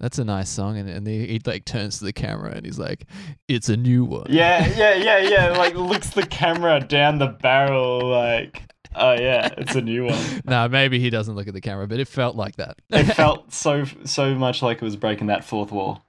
[0.00, 2.78] that's a nice song," and and he, he like turns to the camera and he's
[2.78, 3.06] like,
[3.48, 5.56] "It's a new one." Yeah, yeah, yeah, yeah.
[5.56, 8.62] Like looks the camera down the barrel, like,
[8.94, 10.42] oh yeah, it's a new one.
[10.44, 12.78] no, maybe he doesn't look at the camera, but it felt like that.
[12.90, 16.02] It felt so so much like it was breaking that fourth wall,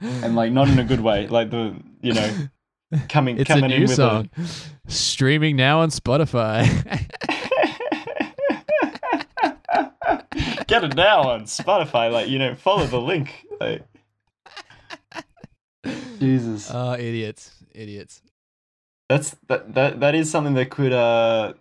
[0.00, 1.26] and like not in a good way.
[1.26, 2.30] Like the you know
[3.08, 4.30] coming it's a coming in new with song,
[4.86, 6.66] streaming now on Spotify.
[10.08, 12.12] a get it now on Spotify.
[12.12, 13.44] Like you know, follow the link.
[13.60, 13.82] Like
[16.20, 16.70] Jesus.
[16.72, 18.22] oh, idiots, idiots.
[19.08, 21.54] That's that that that is something that could uh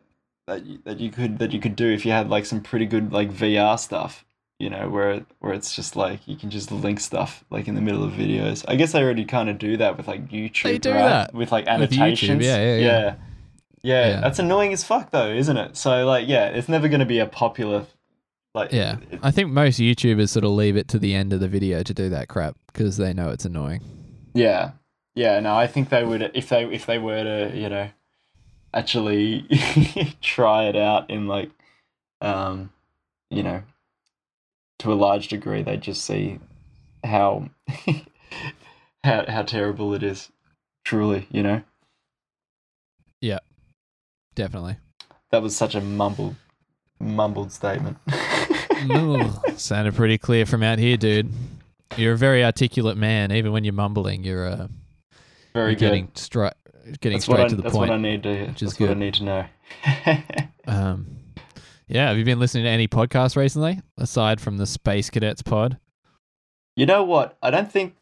[0.47, 2.85] that you, that you could that you could do if you had like some pretty
[2.85, 4.25] good like VR stuff,
[4.59, 7.81] you know, where where it's just like you can just link stuff like in the
[7.81, 8.65] middle of videos.
[8.67, 10.99] I guess they already kind of do that with like YouTube, They do right?
[10.99, 12.45] that with like with YouTube, annotations.
[12.45, 12.79] yeah, yeah, yeah.
[12.79, 13.15] yeah,
[13.83, 14.19] Yeah, Yeah.
[14.21, 15.77] That's annoying as fuck though, isn't it?
[15.77, 17.85] So like, yeah, it's never going to be a popular
[18.53, 21.39] Like Yeah, it- I think most YouTubers sort of leave it to the end of
[21.39, 23.81] the video to do that crap because they know it's annoying.
[24.33, 24.71] Yeah,
[25.15, 25.39] yeah.
[25.39, 27.89] No, I think they would if they if they were to you know
[28.73, 29.47] actually
[30.21, 31.49] try it out in like
[32.21, 32.71] um
[33.29, 33.63] you know
[34.79, 36.39] to a large degree, they just see
[37.03, 37.49] how
[39.03, 40.29] how how terrible it is.
[40.83, 41.63] Truly, you know,
[43.19, 43.39] yeah
[44.35, 44.77] Definitely.
[45.31, 46.35] that was such a mumbled
[46.99, 47.97] mumbled statement.
[48.91, 51.31] Ooh, sounded pretty clear from out here, dude.
[51.95, 53.31] You're a very articulate man.
[53.31, 54.67] Even when you're mumbling, you're uh,
[55.53, 55.79] Very you're good.
[55.79, 56.53] getting straight,
[57.01, 58.01] getting That's straight I, to the that's what I point.
[58.03, 58.45] need to.
[58.47, 59.45] which is that's what I need to know.
[60.67, 61.07] Um,
[61.87, 65.77] yeah, have you been listening to any podcasts recently aside from the Space Cadets pod?
[66.75, 67.37] You know what?
[67.41, 67.95] I don't think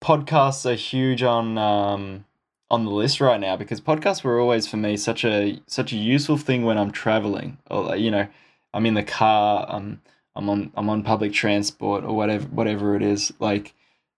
[0.00, 2.24] podcasts are huge on um,
[2.70, 5.96] on the list right now because podcasts were always for me such a such a
[5.96, 8.26] useful thing when I'm traveling or you know
[8.74, 10.00] I'm in the car um
[10.36, 13.74] I'm on I'm on public transport or whatever whatever it is like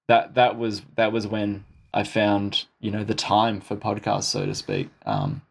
[0.08, 4.44] that that was that was when I found you know the time for podcasts so
[4.46, 5.42] to speak um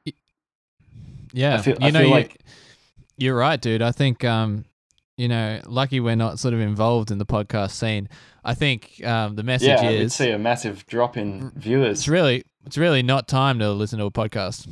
[1.31, 2.37] Yeah, I feel- you I know, feel you, like-
[3.17, 3.81] you're right, dude.
[3.81, 4.65] I think, um,
[5.19, 8.07] you know, lucky we're not sort of involved in the podcast scene.
[8.45, 12.43] I think um, the message yeah is see a massive drop in viewers it's really
[12.65, 14.67] it's really not time to listen to a podcast.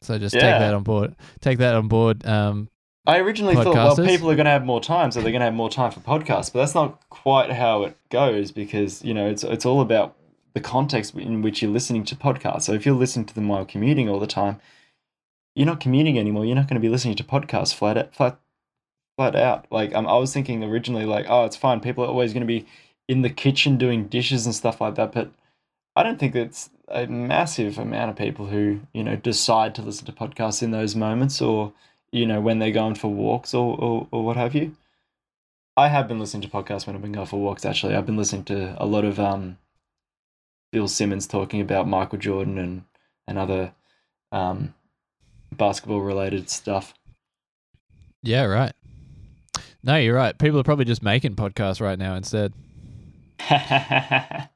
[0.00, 0.40] So just Yeah.
[0.42, 1.14] take that on board.
[1.40, 2.26] Take that on board.
[2.26, 2.68] Um,
[3.06, 5.44] I originally thought, well, people are going to have more time, so they're going to
[5.46, 6.52] have more time for podcasts.
[6.52, 10.16] But that's not quite how it goes because you know it's it's all about
[10.54, 12.62] the context in which you're listening to podcasts.
[12.62, 14.60] So if you're listening to them while commuting all the time,
[15.54, 16.44] you're not commuting anymore.
[16.44, 18.38] You're not going to be listening to podcasts flat flat
[19.16, 19.66] flat out.
[19.70, 21.80] Like um, I was thinking originally, like oh, it's fine.
[21.80, 22.66] People are always going to be
[23.08, 25.30] in the kitchen doing dishes and stuff like that, but
[25.96, 30.06] I don't think it's a massive amount of people who you know decide to listen
[30.06, 31.72] to podcasts in those moments or
[32.12, 34.76] you know when they're going for walks or, or, or what have you.
[35.76, 37.64] I have been listening to podcasts when I've been going for walks.
[37.64, 39.58] Actually, I've been listening to a lot of um,
[40.70, 42.84] Bill Simmons talking about Michael Jordan and
[43.26, 43.72] and other
[44.32, 44.74] um,
[45.52, 46.94] basketball related stuff.
[48.22, 48.72] yeah, right.
[49.84, 50.36] No, you're right.
[50.38, 52.54] People are probably just making podcasts right now instead.
[53.50, 54.48] yeah,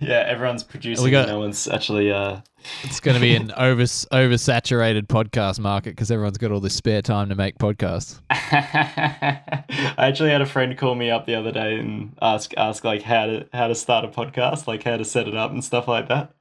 [0.00, 1.04] everyone's producing.
[1.04, 2.12] We got- no one's actually.
[2.12, 2.40] Uh,
[2.82, 7.00] It's going to be an over oversaturated podcast market because everyone's got all this spare
[7.00, 8.20] time to make podcasts.
[8.30, 13.02] I actually had a friend call me up the other day and ask ask like
[13.02, 15.88] how to how to start a podcast, like how to set it up and stuff
[15.88, 16.32] like that.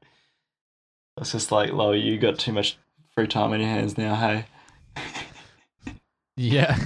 [1.19, 2.77] It's just like, Lo, you got too much
[3.15, 4.45] free time on your hands now, hey.
[6.35, 6.77] Yeah.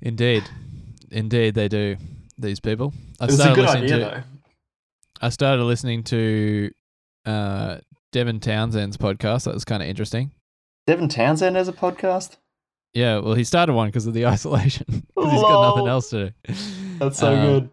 [0.00, 0.44] Indeed.
[1.10, 1.96] Indeed, they do.
[2.38, 2.94] These people.
[3.20, 4.04] I It was a started good listening idea to.
[4.04, 4.22] though.
[5.20, 6.70] I started listening to
[7.26, 7.78] uh,
[8.12, 9.44] Devin Townsend's podcast.
[9.44, 10.30] That was kind of interesting.
[10.86, 12.36] Devin Townsend has a podcast.
[12.94, 14.86] Yeah, well, he started one because of the isolation.
[14.88, 15.04] he's
[15.42, 16.54] got nothing else to do.
[16.98, 17.70] That's so Um, good.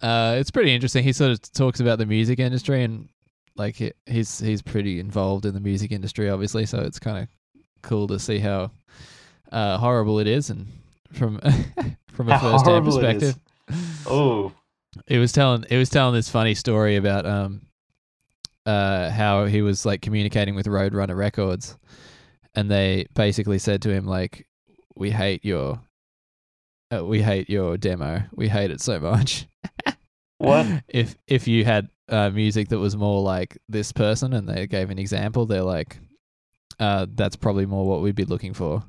[0.00, 1.04] Uh, it's pretty interesting.
[1.04, 3.08] He sort of talks about the music industry and
[3.56, 6.64] like he, he's he's pretty involved in the music industry, obviously.
[6.66, 7.28] So it's kind of
[7.82, 8.70] cool to see how
[9.52, 10.66] uh, horrible it is, and
[11.12, 11.38] from
[12.12, 13.34] from a first hand horrible it is.
[13.34, 14.06] perspective.
[14.06, 14.52] Oh,
[15.06, 17.62] It was telling it was telling this funny story about um
[18.66, 21.76] uh how he was like communicating with Roadrunner Records
[22.54, 24.46] and they basically said to him like
[24.94, 25.80] we hate your
[26.92, 28.22] uh, we hate your demo.
[28.34, 29.46] We hate it so much.
[30.38, 30.66] what?
[30.88, 34.90] if if you had uh, music that was more like this person and they gave
[34.90, 35.98] an example, they're like
[36.78, 38.82] uh that's probably more what we'd be looking for.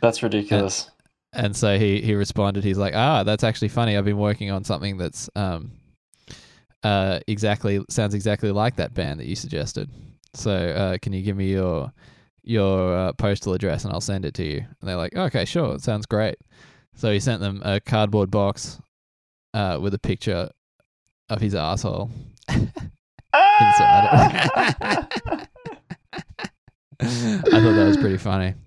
[0.00, 0.90] That's ridiculous.
[1.32, 2.64] And so he he responded.
[2.64, 3.96] He's like, "Ah, that's actually funny.
[3.96, 5.72] I've been working on something that's um,
[6.82, 9.88] uh, exactly sounds exactly like that band that you suggested.
[10.34, 11.92] So uh, can you give me your
[12.42, 15.74] your uh, postal address and I'll send it to you?" And they're like, "Okay, sure.
[15.74, 16.36] It sounds great."
[16.96, 18.80] So he sent them a cardboard box
[19.54, 20.50] uh, with a picture
[21.28, 22.10] of his asshole
[22.48, 22.72] inside.
[27.02, 28.54] I thought that was pretty funny.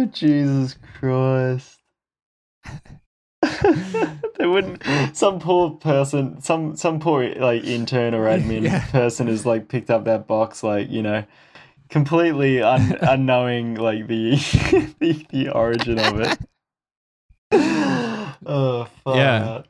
[0.00, 1.77] Oh Jesus Christ!
[4.38, 4.82] they wouldn't.
[5.16, 8.86] Some poor person, some some poor like intern or admin Yeah.
[8.90, 11.24] person has like picked up that box, like you know,
[11.88, 14.36] completely un- unknowing like the,
[14.98, 16.38] the the origin of it.
[17.52, 19.16] oh fuck!
[19.16, 19.62] Yeah.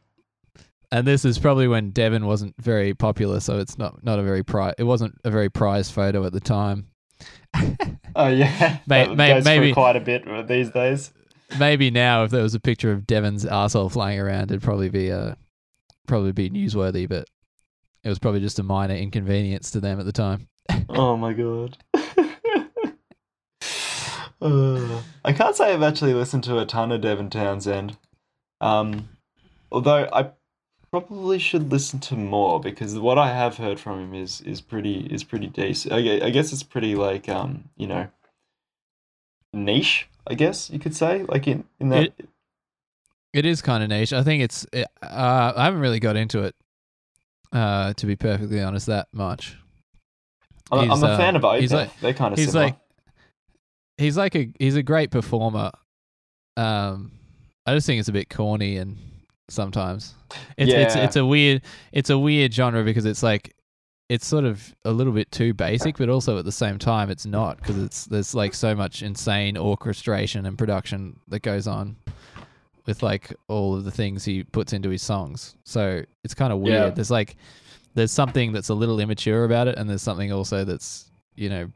[0.91, 4.43] And this is probably when Devin wasn't very popular, so it's not not a very
[4.43, 6.87] pri- It wasn't a very prized photo at the time.
[8.17, 11.13] Oh yeah, May- may- goes maybe- quite a bit these days.
[11.59, 15.11] Maybe now, if there was a picture of Devin's asshole flying around, it'd probably be
[15.13, 15.35] uh,
[16.07, 17.09] probably be newsworthy.
[17.09, 17.29] But
[18.05, 20.49] it was probably just a minor inconvenience to them at the time.
[20.91, 21.77] Oh my god.
[24.41, 27.97] Uh, I can't say I've actually listened to a ton of Devin Townsend.
[28.61, 29.09] Um,
[29.73, 30.31] although I
[30.91, 35.01] probably should listen to more because what I have heard from him is is pretty
[35.11, 35.93] is pretty decent.
[35.93, 38.09] I, I guess it's pretty like um you know
[39.53, 40.09] niche.
[40.29, 42.13] I guess you could say like in in that.
[43.35, 44.13] It is kind of niche.
[44.13, 44.67] I think it's.
[44.73, 46.55] Uh, I haven't really got into it,
[47.53, 49.57] uh, to be perfectly honest, that much.
[50.73, 51.61] I'm, I'm a uh, fan of Opeth.
[51.61, 52.67] he's like- They're kind of He's similar.
[52.67, 52.77] like,
[53.99, 55.71] he's like a he's a great performer.
[56.57, 57.13] Um,
[57.67, 58.97] I just think it's a bit corny and
[59.51, 60.15] sometimes
[60.59, 61.63] it's it's it's a weird
[61.93, 63.55] it's a weird genre because it's like
[64.09, 67.27] it's sort of a little bit too basic, but also at the same time it's
[67.27, 71.97] not because it's there's like so much insane orchestration and production that goes on
[72.87, 75.57] with like all of the things he puts into his songs.
[75.65, 76.83] So it's kind of weird.
[76.85, 76.91] Yeah.
[76.91, 77.37] There's like
[77.95, 81.71] there's something that's a little immature about it, and there's something also that's you know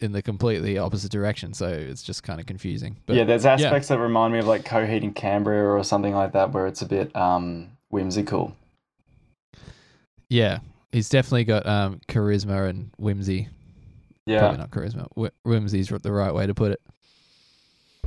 [0.00, 1.54] in the completely opposite direction.
[1.54, 2.98] So it's just kind of confusing.
[3.06, 6.32] But yeah, there's aspects that remind me of like Coheed and Cambria or something like
[6.32, 8.54] that, where it's a bit um whimsical.
[10.28, 10.58] yeah,
[10.92, 13.48] he's definitely got um, charisma and whimsy.
[14.26, 15.06] Yeah, Probably not charisma.
[15.16, 16.80] Wh- Whimsy's the right way to put it.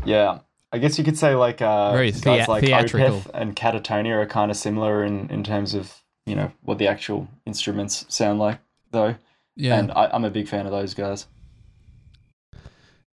[0.05, 0.39] yeah.
[0.73, 3.19] I guess you could say like uh, Very guys like theatrical.
[3.19, 5.93] Opeth and Katatonia are kind of similar in in terms of
[6.25, 8.59] you know what the actual instruments sound like,
[8.91, 9.15] though.
[9.57, 11.25] Yeah, And I, I'm a big fan of those guys.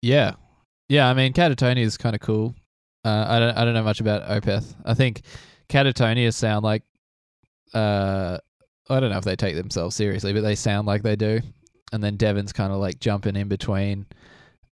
[0.03, 0.33] yeah,
[0.89, 1.09] yeah.
[1.09, 2.55] I mean, Katatonia is kind of cool.
[3.05, 4.75] Uh, I don't I don't know much about Opeth.
[4.85, 5.23] I think
[5.69, 6.83] Katatonia sound like
[7.73, 8.39] uh,
[8.91, 11.41] I don't know if they take themselves seriously, but they sound like they do.
[11.93, 14.07] And then Devin's kind of like jumping in between,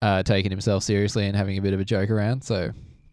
[0.02, 2.44] uh, taking himself seriously and having a bit of a joke around.
[2.44, 2.72] So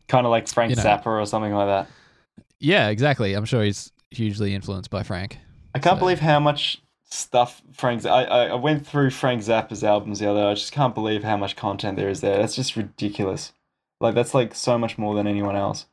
[0.09, 0.83] Kind of like Frank You know.
[0.83, 2.45] Zappa or something like that.
[2.59, 3.35] yeah, exactly.
[3.35, 5.39] I'm sure he's hugely influenced by Frank.
[5.75, 6.81] I can't So- believe how much
[7.11, 8.05] stuff Frank.
[8.07, 10.41] I, I went through Frank Zappa's albums the other.
[10.41, 10.51] day.
[10.51, 12.37] I just can't believe how much content there is there.
[12.39, 13.53] That's just ridiculous.
[14.01, 15.87] Like that's like so much more than anyone else.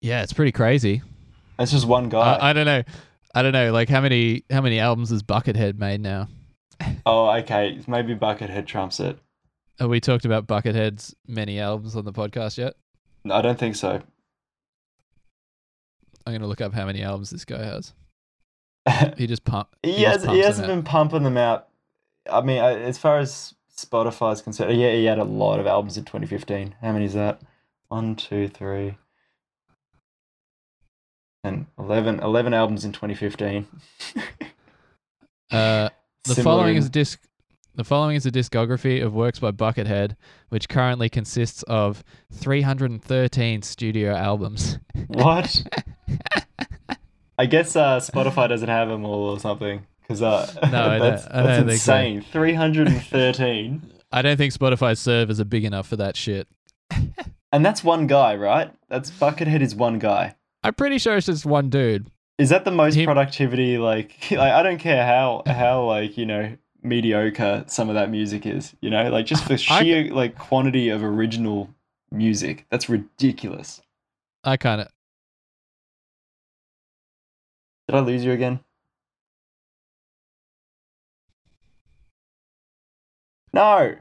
[0.00, 1.02] Yeah, it's pretty crazy.
[1.58, 2.34] That's just one guy.
[2.34, 2.82] I, I don't know.
[3.34, 3.72] I don't know.
[3.72, 6.28] Like how many how many albums has Buckethead made now?
[7.06, 7.80] oh, okay.
[7.86, 9.18] Maybe Buckethead trumps it.
[9.78, 12.74] Have we talked about Buckethead's many albums on the podcast yet?
[13.24, 14.00] No, I don't think so.
[16.26, 17.92] I'm gonna look up how many albums this guy has.
[19.16, 19.68] He just pump.
[19.82, 20.74] he just has, he hasn't out.
[20.74, 21.68] been pumping them out.
[22.30, 25.96] I mean, uh, as far as Spotify's concerned, yeah, he had a lot of albums
[25.96, 26.74] in 2015.
[26.80, 27.40] How many is that?
[27.88, 28.96] One, two, three,
[31.44, 33.66] and 11, 11 albums in 2015.
[34.16, 34.20] Uh,
[35.50, 35.90] the
[36.34, 37.20] Similar following in- is a disc.
[37.76, 40.14] The following is a discography of works by Buckethead,
[40.48, 44.78] which currently consists of 313 studio albums.
[45.08, 45.66] What?
[47.38, 49.84] I guess uh, Spotify doesn't have them all or something.
[50.02, 51.96] Because uh, No, that's, that's think so.
[51.96, 52.22] insane.
[52.22, 53.82] 313.
[54.12, 56.46] I don't think Spotify's servers are big enough for that shit.
[57.52, 58.72] and that's one guy, right?
[58.88, 60.36] That's Buckethead is one guy.
[60.64, 62.10] I'm pretty sure it's just one dude.
[62.38, 63.76] Is that the most productivity?
[63.76, 68.46] Like, like, I don't care how how like you know mediocre some of that music
[68.46, 68.74] is.
[68.80, 71.68] You know, like just for sheer like quantity of original
[72.10, 73.82] music, that's ridiculous.
[74.42, 74.88] I kind of.
[77.86, 78.60] Did I lose you again?
[83.52, 83.96] No.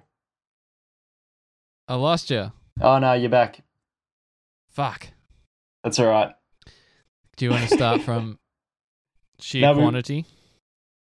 [1.89, 2.53] I lost you.
[2.79, 3.61] Oh no, you're back.
[4.69, 5.09] Fuck.
[5.83, 6.33] That's all right.
[7.37, 8.39] Do you want to start from
[9.39, 10.25] sheer No, we- quantity?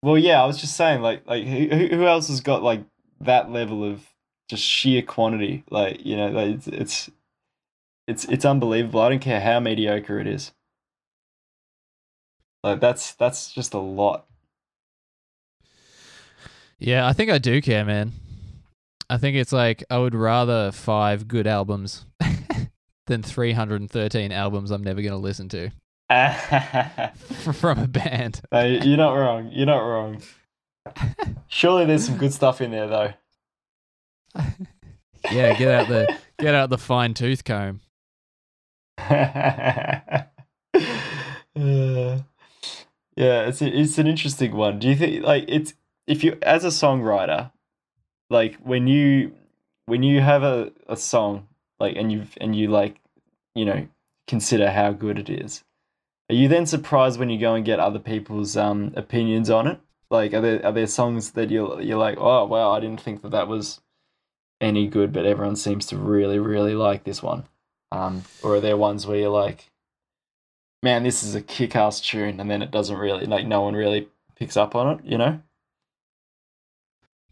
[0.03, 2.83] Well, yeah, I was just saying, like, like who who who else has got like
[3.21, 4.01] that level of
[4.47, 5.63] just sheer quantity?
[5.71, 7.09] Like, you know, like it's it's
[8.07, 9.01] it's, it's unbelievable.
[9.01, 10.51] I don't care how mediocre it is.
[12.63, 14.27] Like that's that's just a lot.
[16.79, 18.11] Yeah, I think I do care, man.
[19.09, 22.05] I think it's like I would rather five good albums
[23.07, 25.71] than 313 albums I'm never going to listen to
[27.53, 28.41] from a band.
[28.51, 29.49] Hey, you're not wrong.
[29.51, 30.21] You're not wrong.
[31.47, 33.13] Surely there's some good stuff in there though.
[35.31, 37.81] Yeah, get out the get out the fine tooth comb.
[41.57, 42.19] Uh,
[43.15, 44.77] yeah, it's a, it's an interesting one.
[44.79, 45.73] Do you think like it's
[46.05, 47.51] if you as a songwriter,
[48.29, 49.33] like when you
[49.87, 51.47] when you have a, a song
[51.79, 53.01] like and you and you like
[53.55, 53.87] you know
[54.27, 55.63] consider how good it is,
[56.29, 59.79] are you then surprised when you go and get other people's um opinions on it?
[60.09, 63.21] Like are there are there songs that you're you're like oh wow I didn't think
[63.21, 63.81] that that was
[64.59, 67.45] any good, but everyone seems to really really like this one.
[67.91, 69.71] Um, or are there ones where you're like,
[70.83, 73.75] man, this is a kick ass tune, and then it doesn't really, like, no one
[73.75, 75.41] really picks up on it, you know?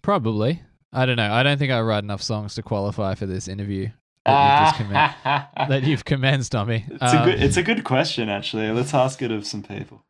[0.01, 0.61] Probably.
[0.93, 1.31] I don't know.
[1.31, 3.89] I don't think I write enough songs to qualify for this interview
[4.25, 6.85] that you've, just commen- that you've commenced on me.
[6.89, 7.41] It's a Um, good.
[7.43, 8.69] It's a good question, actually.
[8.71, 10.03] Let's ask it of some people.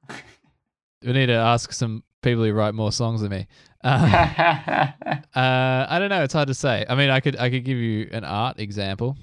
[1.04, 3.48] we need to ask some people who write more songs than me.
[3.84, 6.24] Um, uh, I don't know.
[6.24, 6.86] It's hard to say.
[6.90, 9.18] I mean, I could I could give you an art example.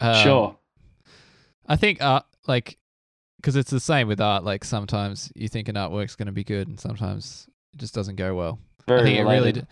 [0.00, 0.56] Um, sure.
[1.66, 2.78] I think art, like,
[3.36, 4.44] because it's the same with art.
[4.44, 8.16] Like sometimes you think an artwork's going to be good, and sometimes it just doesn't
[8.16, 8.58] go well.
[8.88, 9.66] Very I think it really, de-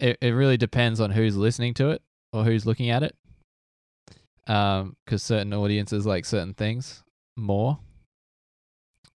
[0.00, 2.02] it, it really depends on who's listening to it
[2.34, 3.14] or who's looking at it.
[4.46, 7.02] Um, because certain audiences like certain things
[7.36, 7.78] more,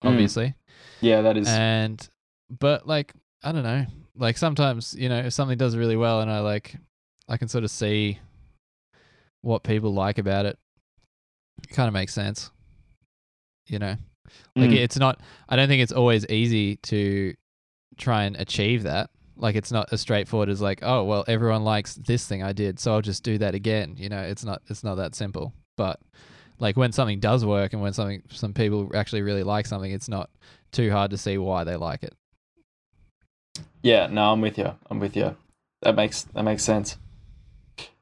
[0.04, 0.10] Mm.
[0.10, 0.54] obviously,
[1.02, 1.48] Yeah, that is.
[1.48, 2.08] and
[2.60, 3.86] but like I don't know,
[4.16, 6.76] like sometimes you know if something does really well, and I like,
[7.28, 8.20] I can sort of see
[9.42, 10.60] what people like about it.
[11.64, 12.52] It kind of makes sense,
[13.68, 13.96] you know.
[14.56, 14.76] Like Mm.
[14.78, 15.20] it's not.
[15.50, 17.34] I don't think it's always easy to
[17.98, 19.10] try and achieve that.
[19.38, 22.80] Like it's not as straightforward as like, oh well, everyone likes this thing I did,
[22.80, 23.96] so I'll just do that again.
[23.98, 24.62] You know, it's not.
[24.70, 25.54] It's not that simple.
[25.78, 26.00] But
[26.60, 30.08] like when something does work and when something some people actually really like something, it's
[30.08, 30.30] not
[30.72, 32.14] too hard to see why they like it.
[33.82, 34.74] yeah, no, I'm with you.
[34.90, 35.36] I'm with you.
[35.82, 36.98] That makes that makes sense.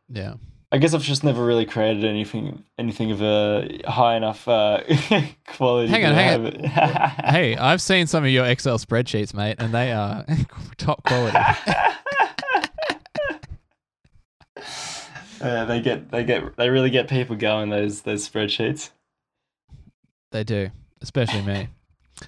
[0.07, 0.36] Yeah.
[0.74, 4.82] I guess I've just never really created anything anything of a high enough uh,
[5.47, 5.88] quality.
[5.89, 6.53] Hang on, hang on.
[7.32, 10.26] hey, I've seen some of your Excel spreadsheets, mate, and they are
[10.78, 11.38] top quality.
[15.39, 18.89] Yeah, they get they get they really get people going those those spreadsheets.
[20.32, 20.71] They do,
[21.03, 21.67] especially me.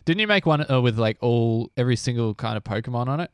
[0.06, 3.32] Didn't you make one uh, with like all every single kind of Pokemon on it?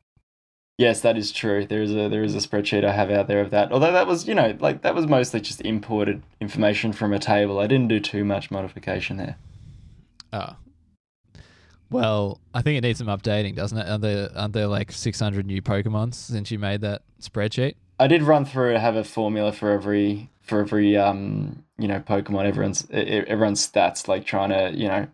[0.82, 1.64] Yes, that is true.
[1.64, 3.72] There is a there is a spreadsheet I have out there of that.
[3.72, 7.60] Although that was you know like that was mostly just imported information from a table.
[7.60, 9.36] I didn't do too much modification there.
[10.34, 10.56] Oh.
[11.92, 13.88] Well, I think it needs some updating, doesn't it?
[13.88, 17.76] Are there aren't there like six hundred new Pokemons since you made that spreadsheet?
[18.00, 22.46] I did run through have a formula for every for every um you know Pokemon
[22.46, 25.06] everyone's everyone's stats like trying to you know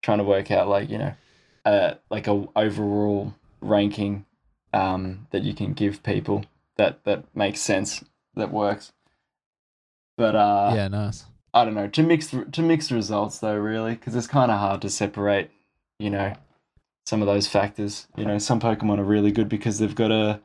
[0.00, 1.12] trying to work out like you know
[1.66, 4.24] uh like a overall ranking
[4.76, 6.44] um that you can give people
[6.76, 8.04] that that makes sense
[8.34, 8.92] that works.
[10.16, 11.24] But uh yeah, nice.
[11.54, 14.82] I don't know to mix to mix results though really because it's kind of hard
[14.82, 15.50] to separate
[15.98, 16.34] you know
[17.06, 18.06] some of those factors.
[18.16, 20.40] You know some Pokemon are really good because they've got a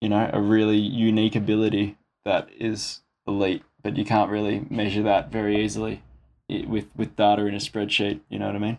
[0.00, 5.30] you know a really unique ability that is elite, but you can't really measure that
[5.30, 6.02] very easily
[6.48, 8.20] with with data in a spreadsheet.
[8.28, 8.78] You know what I mean?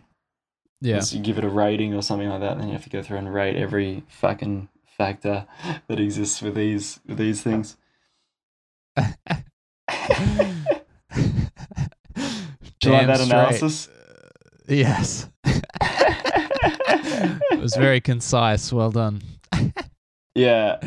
[0.80, 1.00] Yeah.
[1.10, 3.18] You give it a rating or something like that, then you have to go through
[3.18, 5.46] and rate every fucking factor
[5.88, 7.76] that exists with these with these things.
[12.80, 13.30] Do you like that straight.
[13.32, 13.88] analysis?
[14.68, 15.28] Yes.
[15.44, 15.62] it
[17.60, 18.72] was very concise.
[18.72, 19.22] Well done.
[20.36, 20.80] Yeah,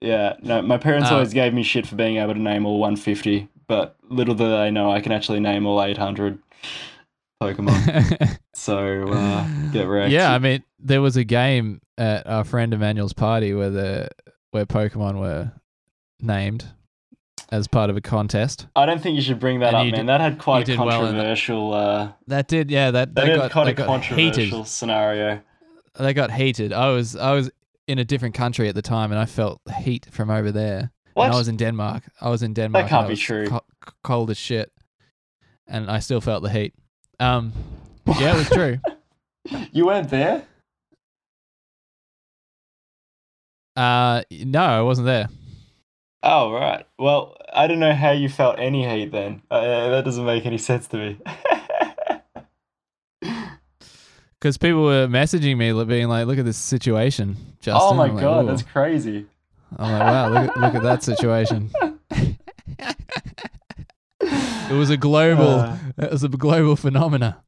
[0.00, 0.34] yeah.
[0.42, 3.46] No, my parents Uh, always gave me shit for being able to name all 150,
[3.68, 6.36] but little do they know I can actually name all 800
[7.40, 8.38] Pokemon.
[8.56, 10.10] so uh, get wrecked.
[10.10, 14.08] yeah, I mean, there was a game at our friend Emmanuel's party where the
[14.52, 15.52] where Pokemon were
[16.20, 16.64] named
[17.50, 18.66] as part of a contest.
[18.76, 19.94] I don't think you should bring that And up, man.
[19.94, 20.96] did- that had quite a did well that.
[21.12, 21.72] controversial.
[21.74, 22.90] uh, That did, yeah.
[22.90, 24.66] That that had got, quite a controversial heated.
[24.66, 25.40] scenario.
[25.98, 26.72] They got heated.
[26.72, 27.50] I was I was
[27.86, 30.90] in a different country at the time, and I felt heat from over there.
[31.14, 31.24] What?
[31.26, 32.04] And I was in Denmark.
[32.20, 32.82] I was in Denmark.
[32.84, 33.46] and can't be true.
[33.48, 33.64] co-
[34.04, 34.70] cold as shit,
[35.66, 36.74] and I still felt the heat.
[37.18, 37.52] Um,
[38.06, 38.78] yeah, it was true.
[39.72, 40.44] you weren't there.
[43.78, 45.28] Uh, no, I wasn't there.
[46.24, 46.84] Oh right.
[46.98, 49.40] Well, I don't know how you felt any heat then.
[49.50, 51.18] Uh, that doesn't make any sense to me.
[54.40, 58.16] Because people were messaging me, being like, "Look at this situation, Justin." oh my I'm
[58.16, 59.26] god, that's crazy.
[59.76, 61.70] I'm like, "Wow, look, at- look at that situation."
[64.70, 65.74] it was a global.
[65.98, 67.42] Uh, it was a global phenomena.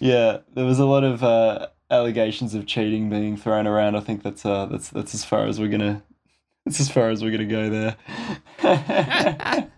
[0.00, 3.96] Yeah, there was a lot of uh, allegations of cheating being thrown around.
[3.96, 6.02] I think that's uh, that's that's as far as we're gonna.
[6.64, 7.96] That's as far as we're gonna go there.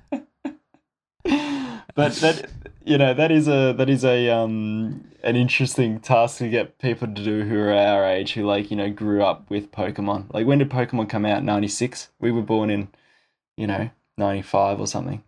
[1.94, 2.50] but that
[2.84, 7.08] you know that is a that is a um an interesting task to get people
[7.08, 10.32] to do who are our age who like you know grew up with Pokemon.
[10.32, 11.42] Like when did Pokemon come out?
[11.42, 12.10] Ninety six.
[12.20, 12.88] We were born in,
[13.56, 15.22] you know, ninety five or something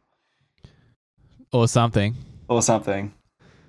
[1.52, 2.14] or something
[2.48, 3.12] or something.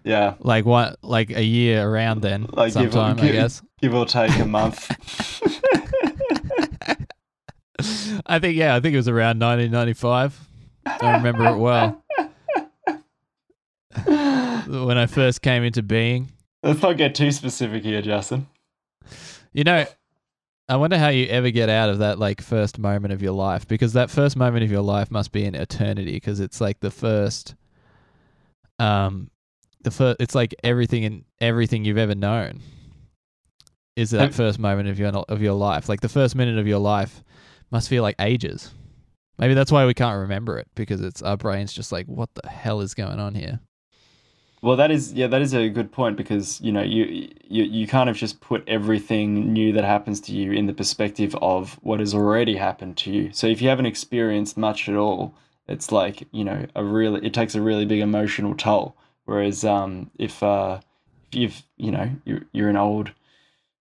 [0.03, 3.61] Yeah, like what, like a year around then, Like, give- sometime I guess.
[3.81, 4.89] give or take a month.
[8.25, 10.39] I think yeah, I think it was around 1995.
[10.85, 12.03] I remember it well
[14.85, 16.31] when I first came into being.
[16.63, 18.47] Let's not get too specific here, Justin.
[19.53, 19.85] You know,
[20.67, 23.67] I wonder how you ever get out of that like first moment of your life
[23.67, 26.91] because that first moment of your life must be an eternity because it's like the
[26.91, 27.55] first
[28.77, 29.29] um
[29.81, 32.61] the first it's like everything and everything you've ever known
[33.95, 36.67] is that Have- first moment of your of your life like the first minute of
[36.67, 37.23] your life
[37.71, 38.73] must feel like ages
[39.37, 42.49] maybe that's why we can't remember it because it's our brains just like what the
[42.49, 43.59] hell is going on here
[44.61, 47.87] Well, that is yeah, that is a good point because you know you you you
[47.87, 52.01] kind of just put everything new that happens to you in the perspective of what
[52.01, 53.29] has already happened to you.
[53.31, 55.33] So if you haven't experienced much at all,
[55.69, 58.97] it's like you know a really it takes a really big emotional toll.
[59.29, 60.79] Whereas um, if uh,
[61.31, 63.11] if you've you know you're you're an old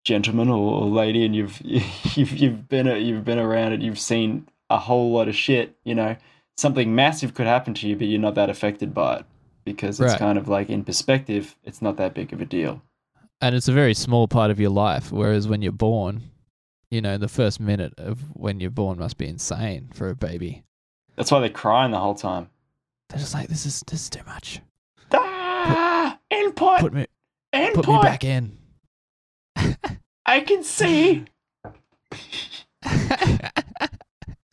[0.05, 1.59] gentleman or, or lady and you've
[2.15, 5.75] you've you've been a, you've been around it, you've seen a whole lot of shit.
[5.83, 6.15] You know
[6.55, 9.25] something massive could happen to you, but you're not that affected by it
[9.65, 10.19] because it's Right.
[10.19, 12.81] kind of like in perspective, it's not that big of a deal.
[13.41, 16.21] and it's a very small part of your life whereas when you're born
[16.89, 20.63] you know the first minute of when you're born must be insane for a baby
[21.17, 22.49] That's why they're crying the whole time.
[23.09, 24.61] they're just like this is this is too much
[25.65, 27.07] Ah, input, put me
[27.53, 27.85] input.
[27.85, 28.57] put me back in
[30.25, 31.25] I can see.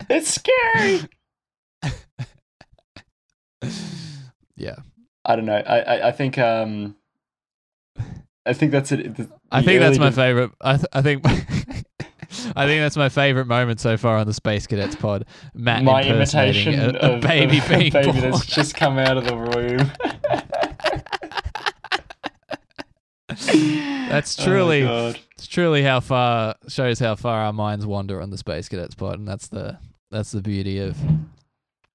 [0.09, 1.01] It's scary.
[4.57, 4.75] yeah
[5.23, 5.55] I don't know.
[5.65, 6.95] I I, I think um,
[8.45, 9.15] I think that's it.
[9.15, 11.25] The, i think that's my de- favorite i, th- I think
[12.55, 15.25] I think that's my favorite moment so far on the Space Cadets pod.
[15.53, 18.31] Matt my impersonating imitation a, a of baby of being a baby born.
[18.31, 19.91] that's just come out of the womb.
[24.09, 25.19] That's Oh truly God.
[25.33, 29.19] it's truly how far shows how far our minds wander on the Space Cadets pod,
[29.19, 29.77] and that's the
[30.09, 30.97] that's the beauty of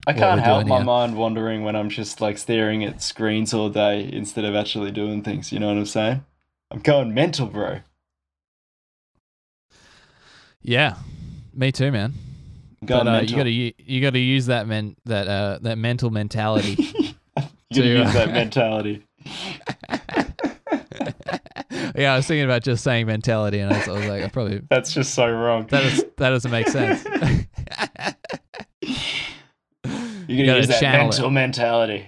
[0.06, 0.84] I can't help my here.
[0.84, 5.22] mind wandering when I'm just like staring at screens all day instead of actually doing
[5.22, 5.52] things.
[5.52, 6.24] You know what I'm saying?
[6.70, 7.80] I'm going mental, bro.
[10.62, 10.96] yeah.
[11.52, 12.12] Me too, man.
[12.84, 15.78] Going But uh, you got to you got to use that men that uh that
[15.78, 16.76] mental mentality.
[16.98, 19.02] you gotta to, use uh, that mentality.
[22.00, 24.28] yeah, I was thinking about just saying mentality, and I was, I was like, I
[24.28, 25.66] probably That's just so wrong.
[25.68, 27.04] that is that doesn't make sense.
[28.82, 28.94] you
[29.82, 31.10] gotta, gotta use that channel it.
[31.10, 32.06] mental mentality.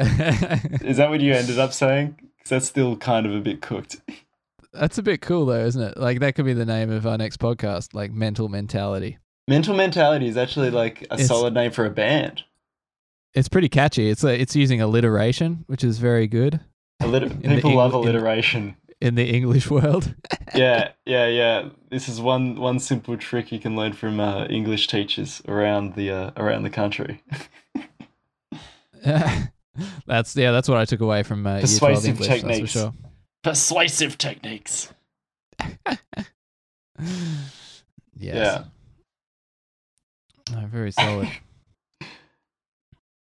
[0.00, 2.16] Is that what you ended up saying?
[2.38, 3.96] Because that's still kind of a bit cooked.
[4.72, 5.96] That's a bit cool, though, isn't it?
[5.98, 9.18] Like that could be the name of our next podcast, like mental mentality.
[9.48, 12.44] Mental mentality is actually like a It's- solid name for a band.
[13.34, 14.08] It's pretty catchy.
[14.08, 16.60] It's a, it's using alliteration, which is very good
[17.02, 18.76] Alliter- people love Engl- in- alliteration.
[19.00, 20.14] In the English world.
[20.54, 21.68] yeah, yeah, yeah.
[21.90, 26.10] This is one one simple trick you can learn from uh, English teachers around the
[26.10, 27.22] uh, around the country.
[30.06, 32.28] that's yeah, that's what I took away from uh, Persuasive English.
[32.28, 32.60] Techniques.
[32.72, 32.92] for sure.
[33.42, 34.92] Persuasive techniques.
[38.20, 38.64] Yes.
[40.50, 41.28] No, very solid.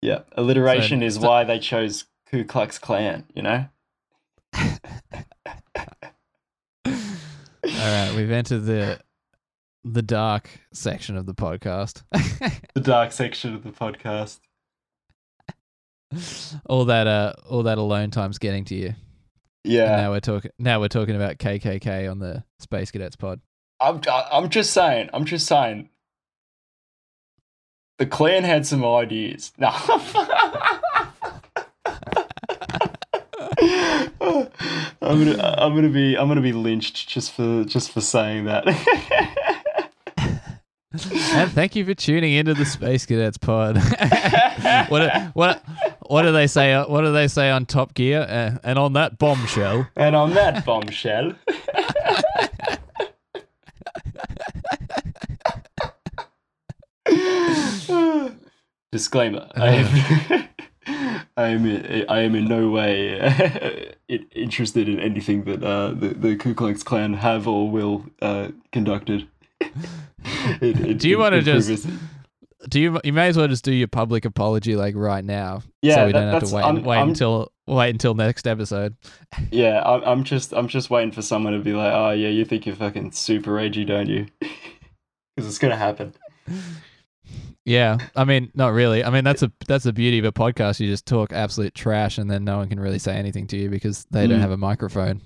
[0.03, 3.25] Yeah, alliteration So- is so- why they chose Ku Klux Klan.
[3.35, 3.64] You know.
[4.55, 4.62] All
[7.64, 9.00] right, we've entered the
[9.84, 12.03] the dark section of the podcast.
[12.74, 14.40] The dark section of the podcast.
[16.66, 18.86] all that uh, all that alone time's getting to you.
[18.88, 18.96] And
[19.64, 20.50] Yeah, now we're talking.
[20.59, 23.40] Now we're talking about KKK on the Space Cadets pod.
[23.80, 25.11] I'm I'm just saying.
[25.12, 25.88] I'm just saying.
[27.98, 29.53] The Klan had some ideas.
[29.59, 29.70] No.
[35.03, 38.66] I'm gonna I'm gonna be I'm gonna be lynched just for just for saying that.
[40.93, 43.76] and thank you for tuning into the Space Cadets pod.
[44.89, 45.64] what what
[46.07, 46.72] what do they say?
[46.72, 48.20] uh, What do they say on Top Gear?
[48.28, 49.89] Uh, and on that bombshell.
[49.97, 51.33] and on that bombshell.
[58.91, 59.49] Disclaimer:
[61.37, 63.95] I am, I am, I am in no way
[64.35, 69.26] interested in anything that uh, the the Ku Klux Klan have or will uh, conducted.
[70.61, 71.87] It- it- Do you wanna just- proves-
[72.68, 73.01] Do you?
[73.03, 76.12] You may as well just do your public apology like right now, Yeah, so we
[76.12, 78.95] that- don't have to wait I'm- wait I'm- until wait until next episode.
[79.51, 82.45] Yeah, I'm, I'm just I'm just waiting for someone to be like, oh yeah, you
[82.45, 84.26] think you're fucking super edgy, don't you?
[84.41, 86.12] Because it's gonna happen.
[87.64, 89.04] Yeah, I mean, not really.
[89.04, 90.80] I mean, that's a that's the beauty of a podcast.
[90.80, 93.68] You just talk absolute trash, and then no one can really say anything to you
[93.70, 94.42] because they don't Mm.
[94.42, 95.20] have a microphone.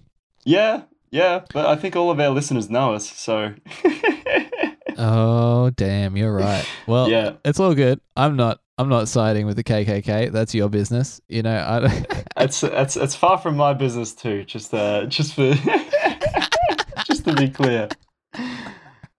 [0.45, 3.55] Yeah, yeah, but I think all of our listeners know us, so
[4.99, 6.67] Oh, damn, you're right.
[6.87, 7.33] Well, yeah.
[7.45, 8.01] it's all good.
[8.17, 8.61] I'm not.
[8.79, 10.31] I'm not siding with the KKK.
[10.33, 11.21] That's your business.
[11.29, 12.05] You know, I.
[12.39, 14.45] It's it's it's far from my business too.
[14.45, 15.55] Just uh, just for
[17.07, 17.89] just to be clear.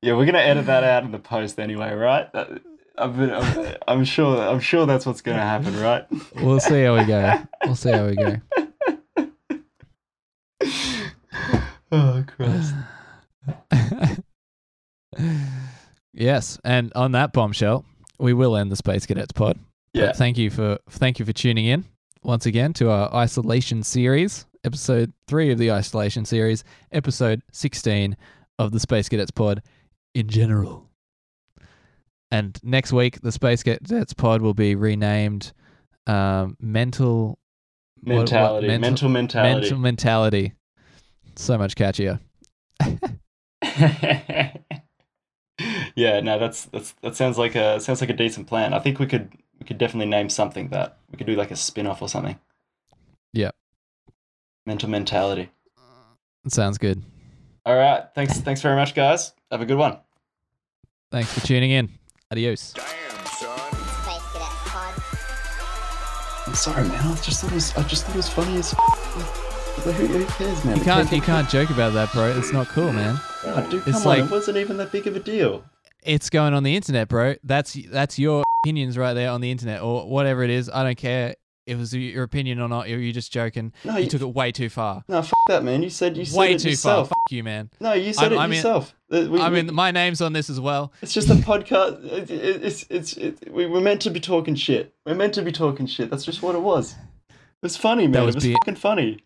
[0.04, 2.32] Yeah, we're gonna edit that out in the post anyway, right?
[2.34, 2.62] That-
[2.98, 4.38] I'm, I'm, I'm sure.
[4.42, 6.06] I'm sure that's what's gonna happen, right?
[6.36, 7.34] We'll see how we go.
[7.66, 8.38] We'll see how we go.
[11.92, 12.74] oh Christ!
[16.14, 17.86] yes, and on that bombshell,
[18.20, 19.58] we will end the Space Cadets pod.
[19.94, 20.12] But Yeah.
[20.14, 21.86] thank you for thank you for tuning in
[22.24, 28.18] once again to our isolation series, episode three of the isolation series, episode sixteen
[28.60, 29.62] of the Space Cadets pod
[30.14, 30.90] in general.
[32.32, 35.54] And next week, the Space Cadets pod will be renamed
[36.08, 37.40] um, mental
[38.02, 39.60] what- what- Mentality, mental mentality.
[39.62, 40.54] mental mentality.
[41.36, 42.20] So much catchier.
[45.96, 48.74] yeah, no, that's that's that sounds like a sounds like a decent plan.
[48.74, 51.56] I think we could we could definitely name something that we could do like a
[51.56, 52.40] spin off or something.
[53.34, 53.52] Yeah.
[54.66, 55.50] Mental mentality.
[56.48, 57.04] Sounds good.
[57.66, 59.34] All right, thanks thanks very much, guys.
[59.52, 59.98] Have a good one.
[61.12, 61.90] Thanks for tuning in.
[62.32, 62.74] Adios.
[62.74, 63.58] Damn, son.
[63.58, 64.94] Space Cadets Pod.
[66.48, 67.00] I'm sorry, man.
[67.08, 68.72] I just thought it was I just thought it was funny as.
[68.72, 70.78] Who, who cares, man?
[70.78, 72.26] You can't you can't joke about that, bro.
[72.38, 73.18] It's not cool, man.
[73.46, 74.06] Oh, dude, come It's on.
[74.06, 75.64] like- it wasn't even that big of a deal.
[76.04, 77.36] It's going on the internet, bro.
[77.44, 80.70] That's that's your opinions right there on the internet or whatever it is.
[80.70, 81.36] I don't care if
[81.68, 82.90] it was your opinion or not.
[82.90, 83.74] You're you just joking.
[83.84, 85.04] No, You you, took it way too far.
[85.08, 85.84] no, fuck that, man.
[85.84, 87.10] You said you said Way it too yourself.
[87.10, 87.16] far.
[87.16, 87.70] Fuck you, man.
[87.80, 88.96] No, you said I'm- it I'm yourself.
[89.12, 90.92] Uh, we- I mean, my name's on this as well.
[91.02, 92.04] It's just a podcast.
[92.06, 94.94] It, it, it's it's it, we we're meant to be talking shit.
[95.06, 96.10] We're meant to be talking shit.
[96.10, 96.96] That's just what it was.
[97.30, 98.26] It was funny, man.
[98.26, 99.24] was it was be- fucking funny.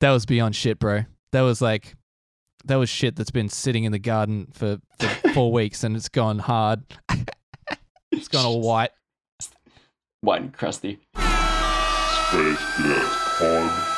[0.00, 1.04] That was beyond shit, bro.
[1.32, 1.94] That was like,
[2.66, 6.08] that was shit that's been sitting in the garden for, for four weeks and it's
[6.08, 6.82] gone hard.
[8.12, 8.90] it's gone all white.
[10.20, 10.98] White and crusty.
[12.30, 13.93] Space Cadets Pod.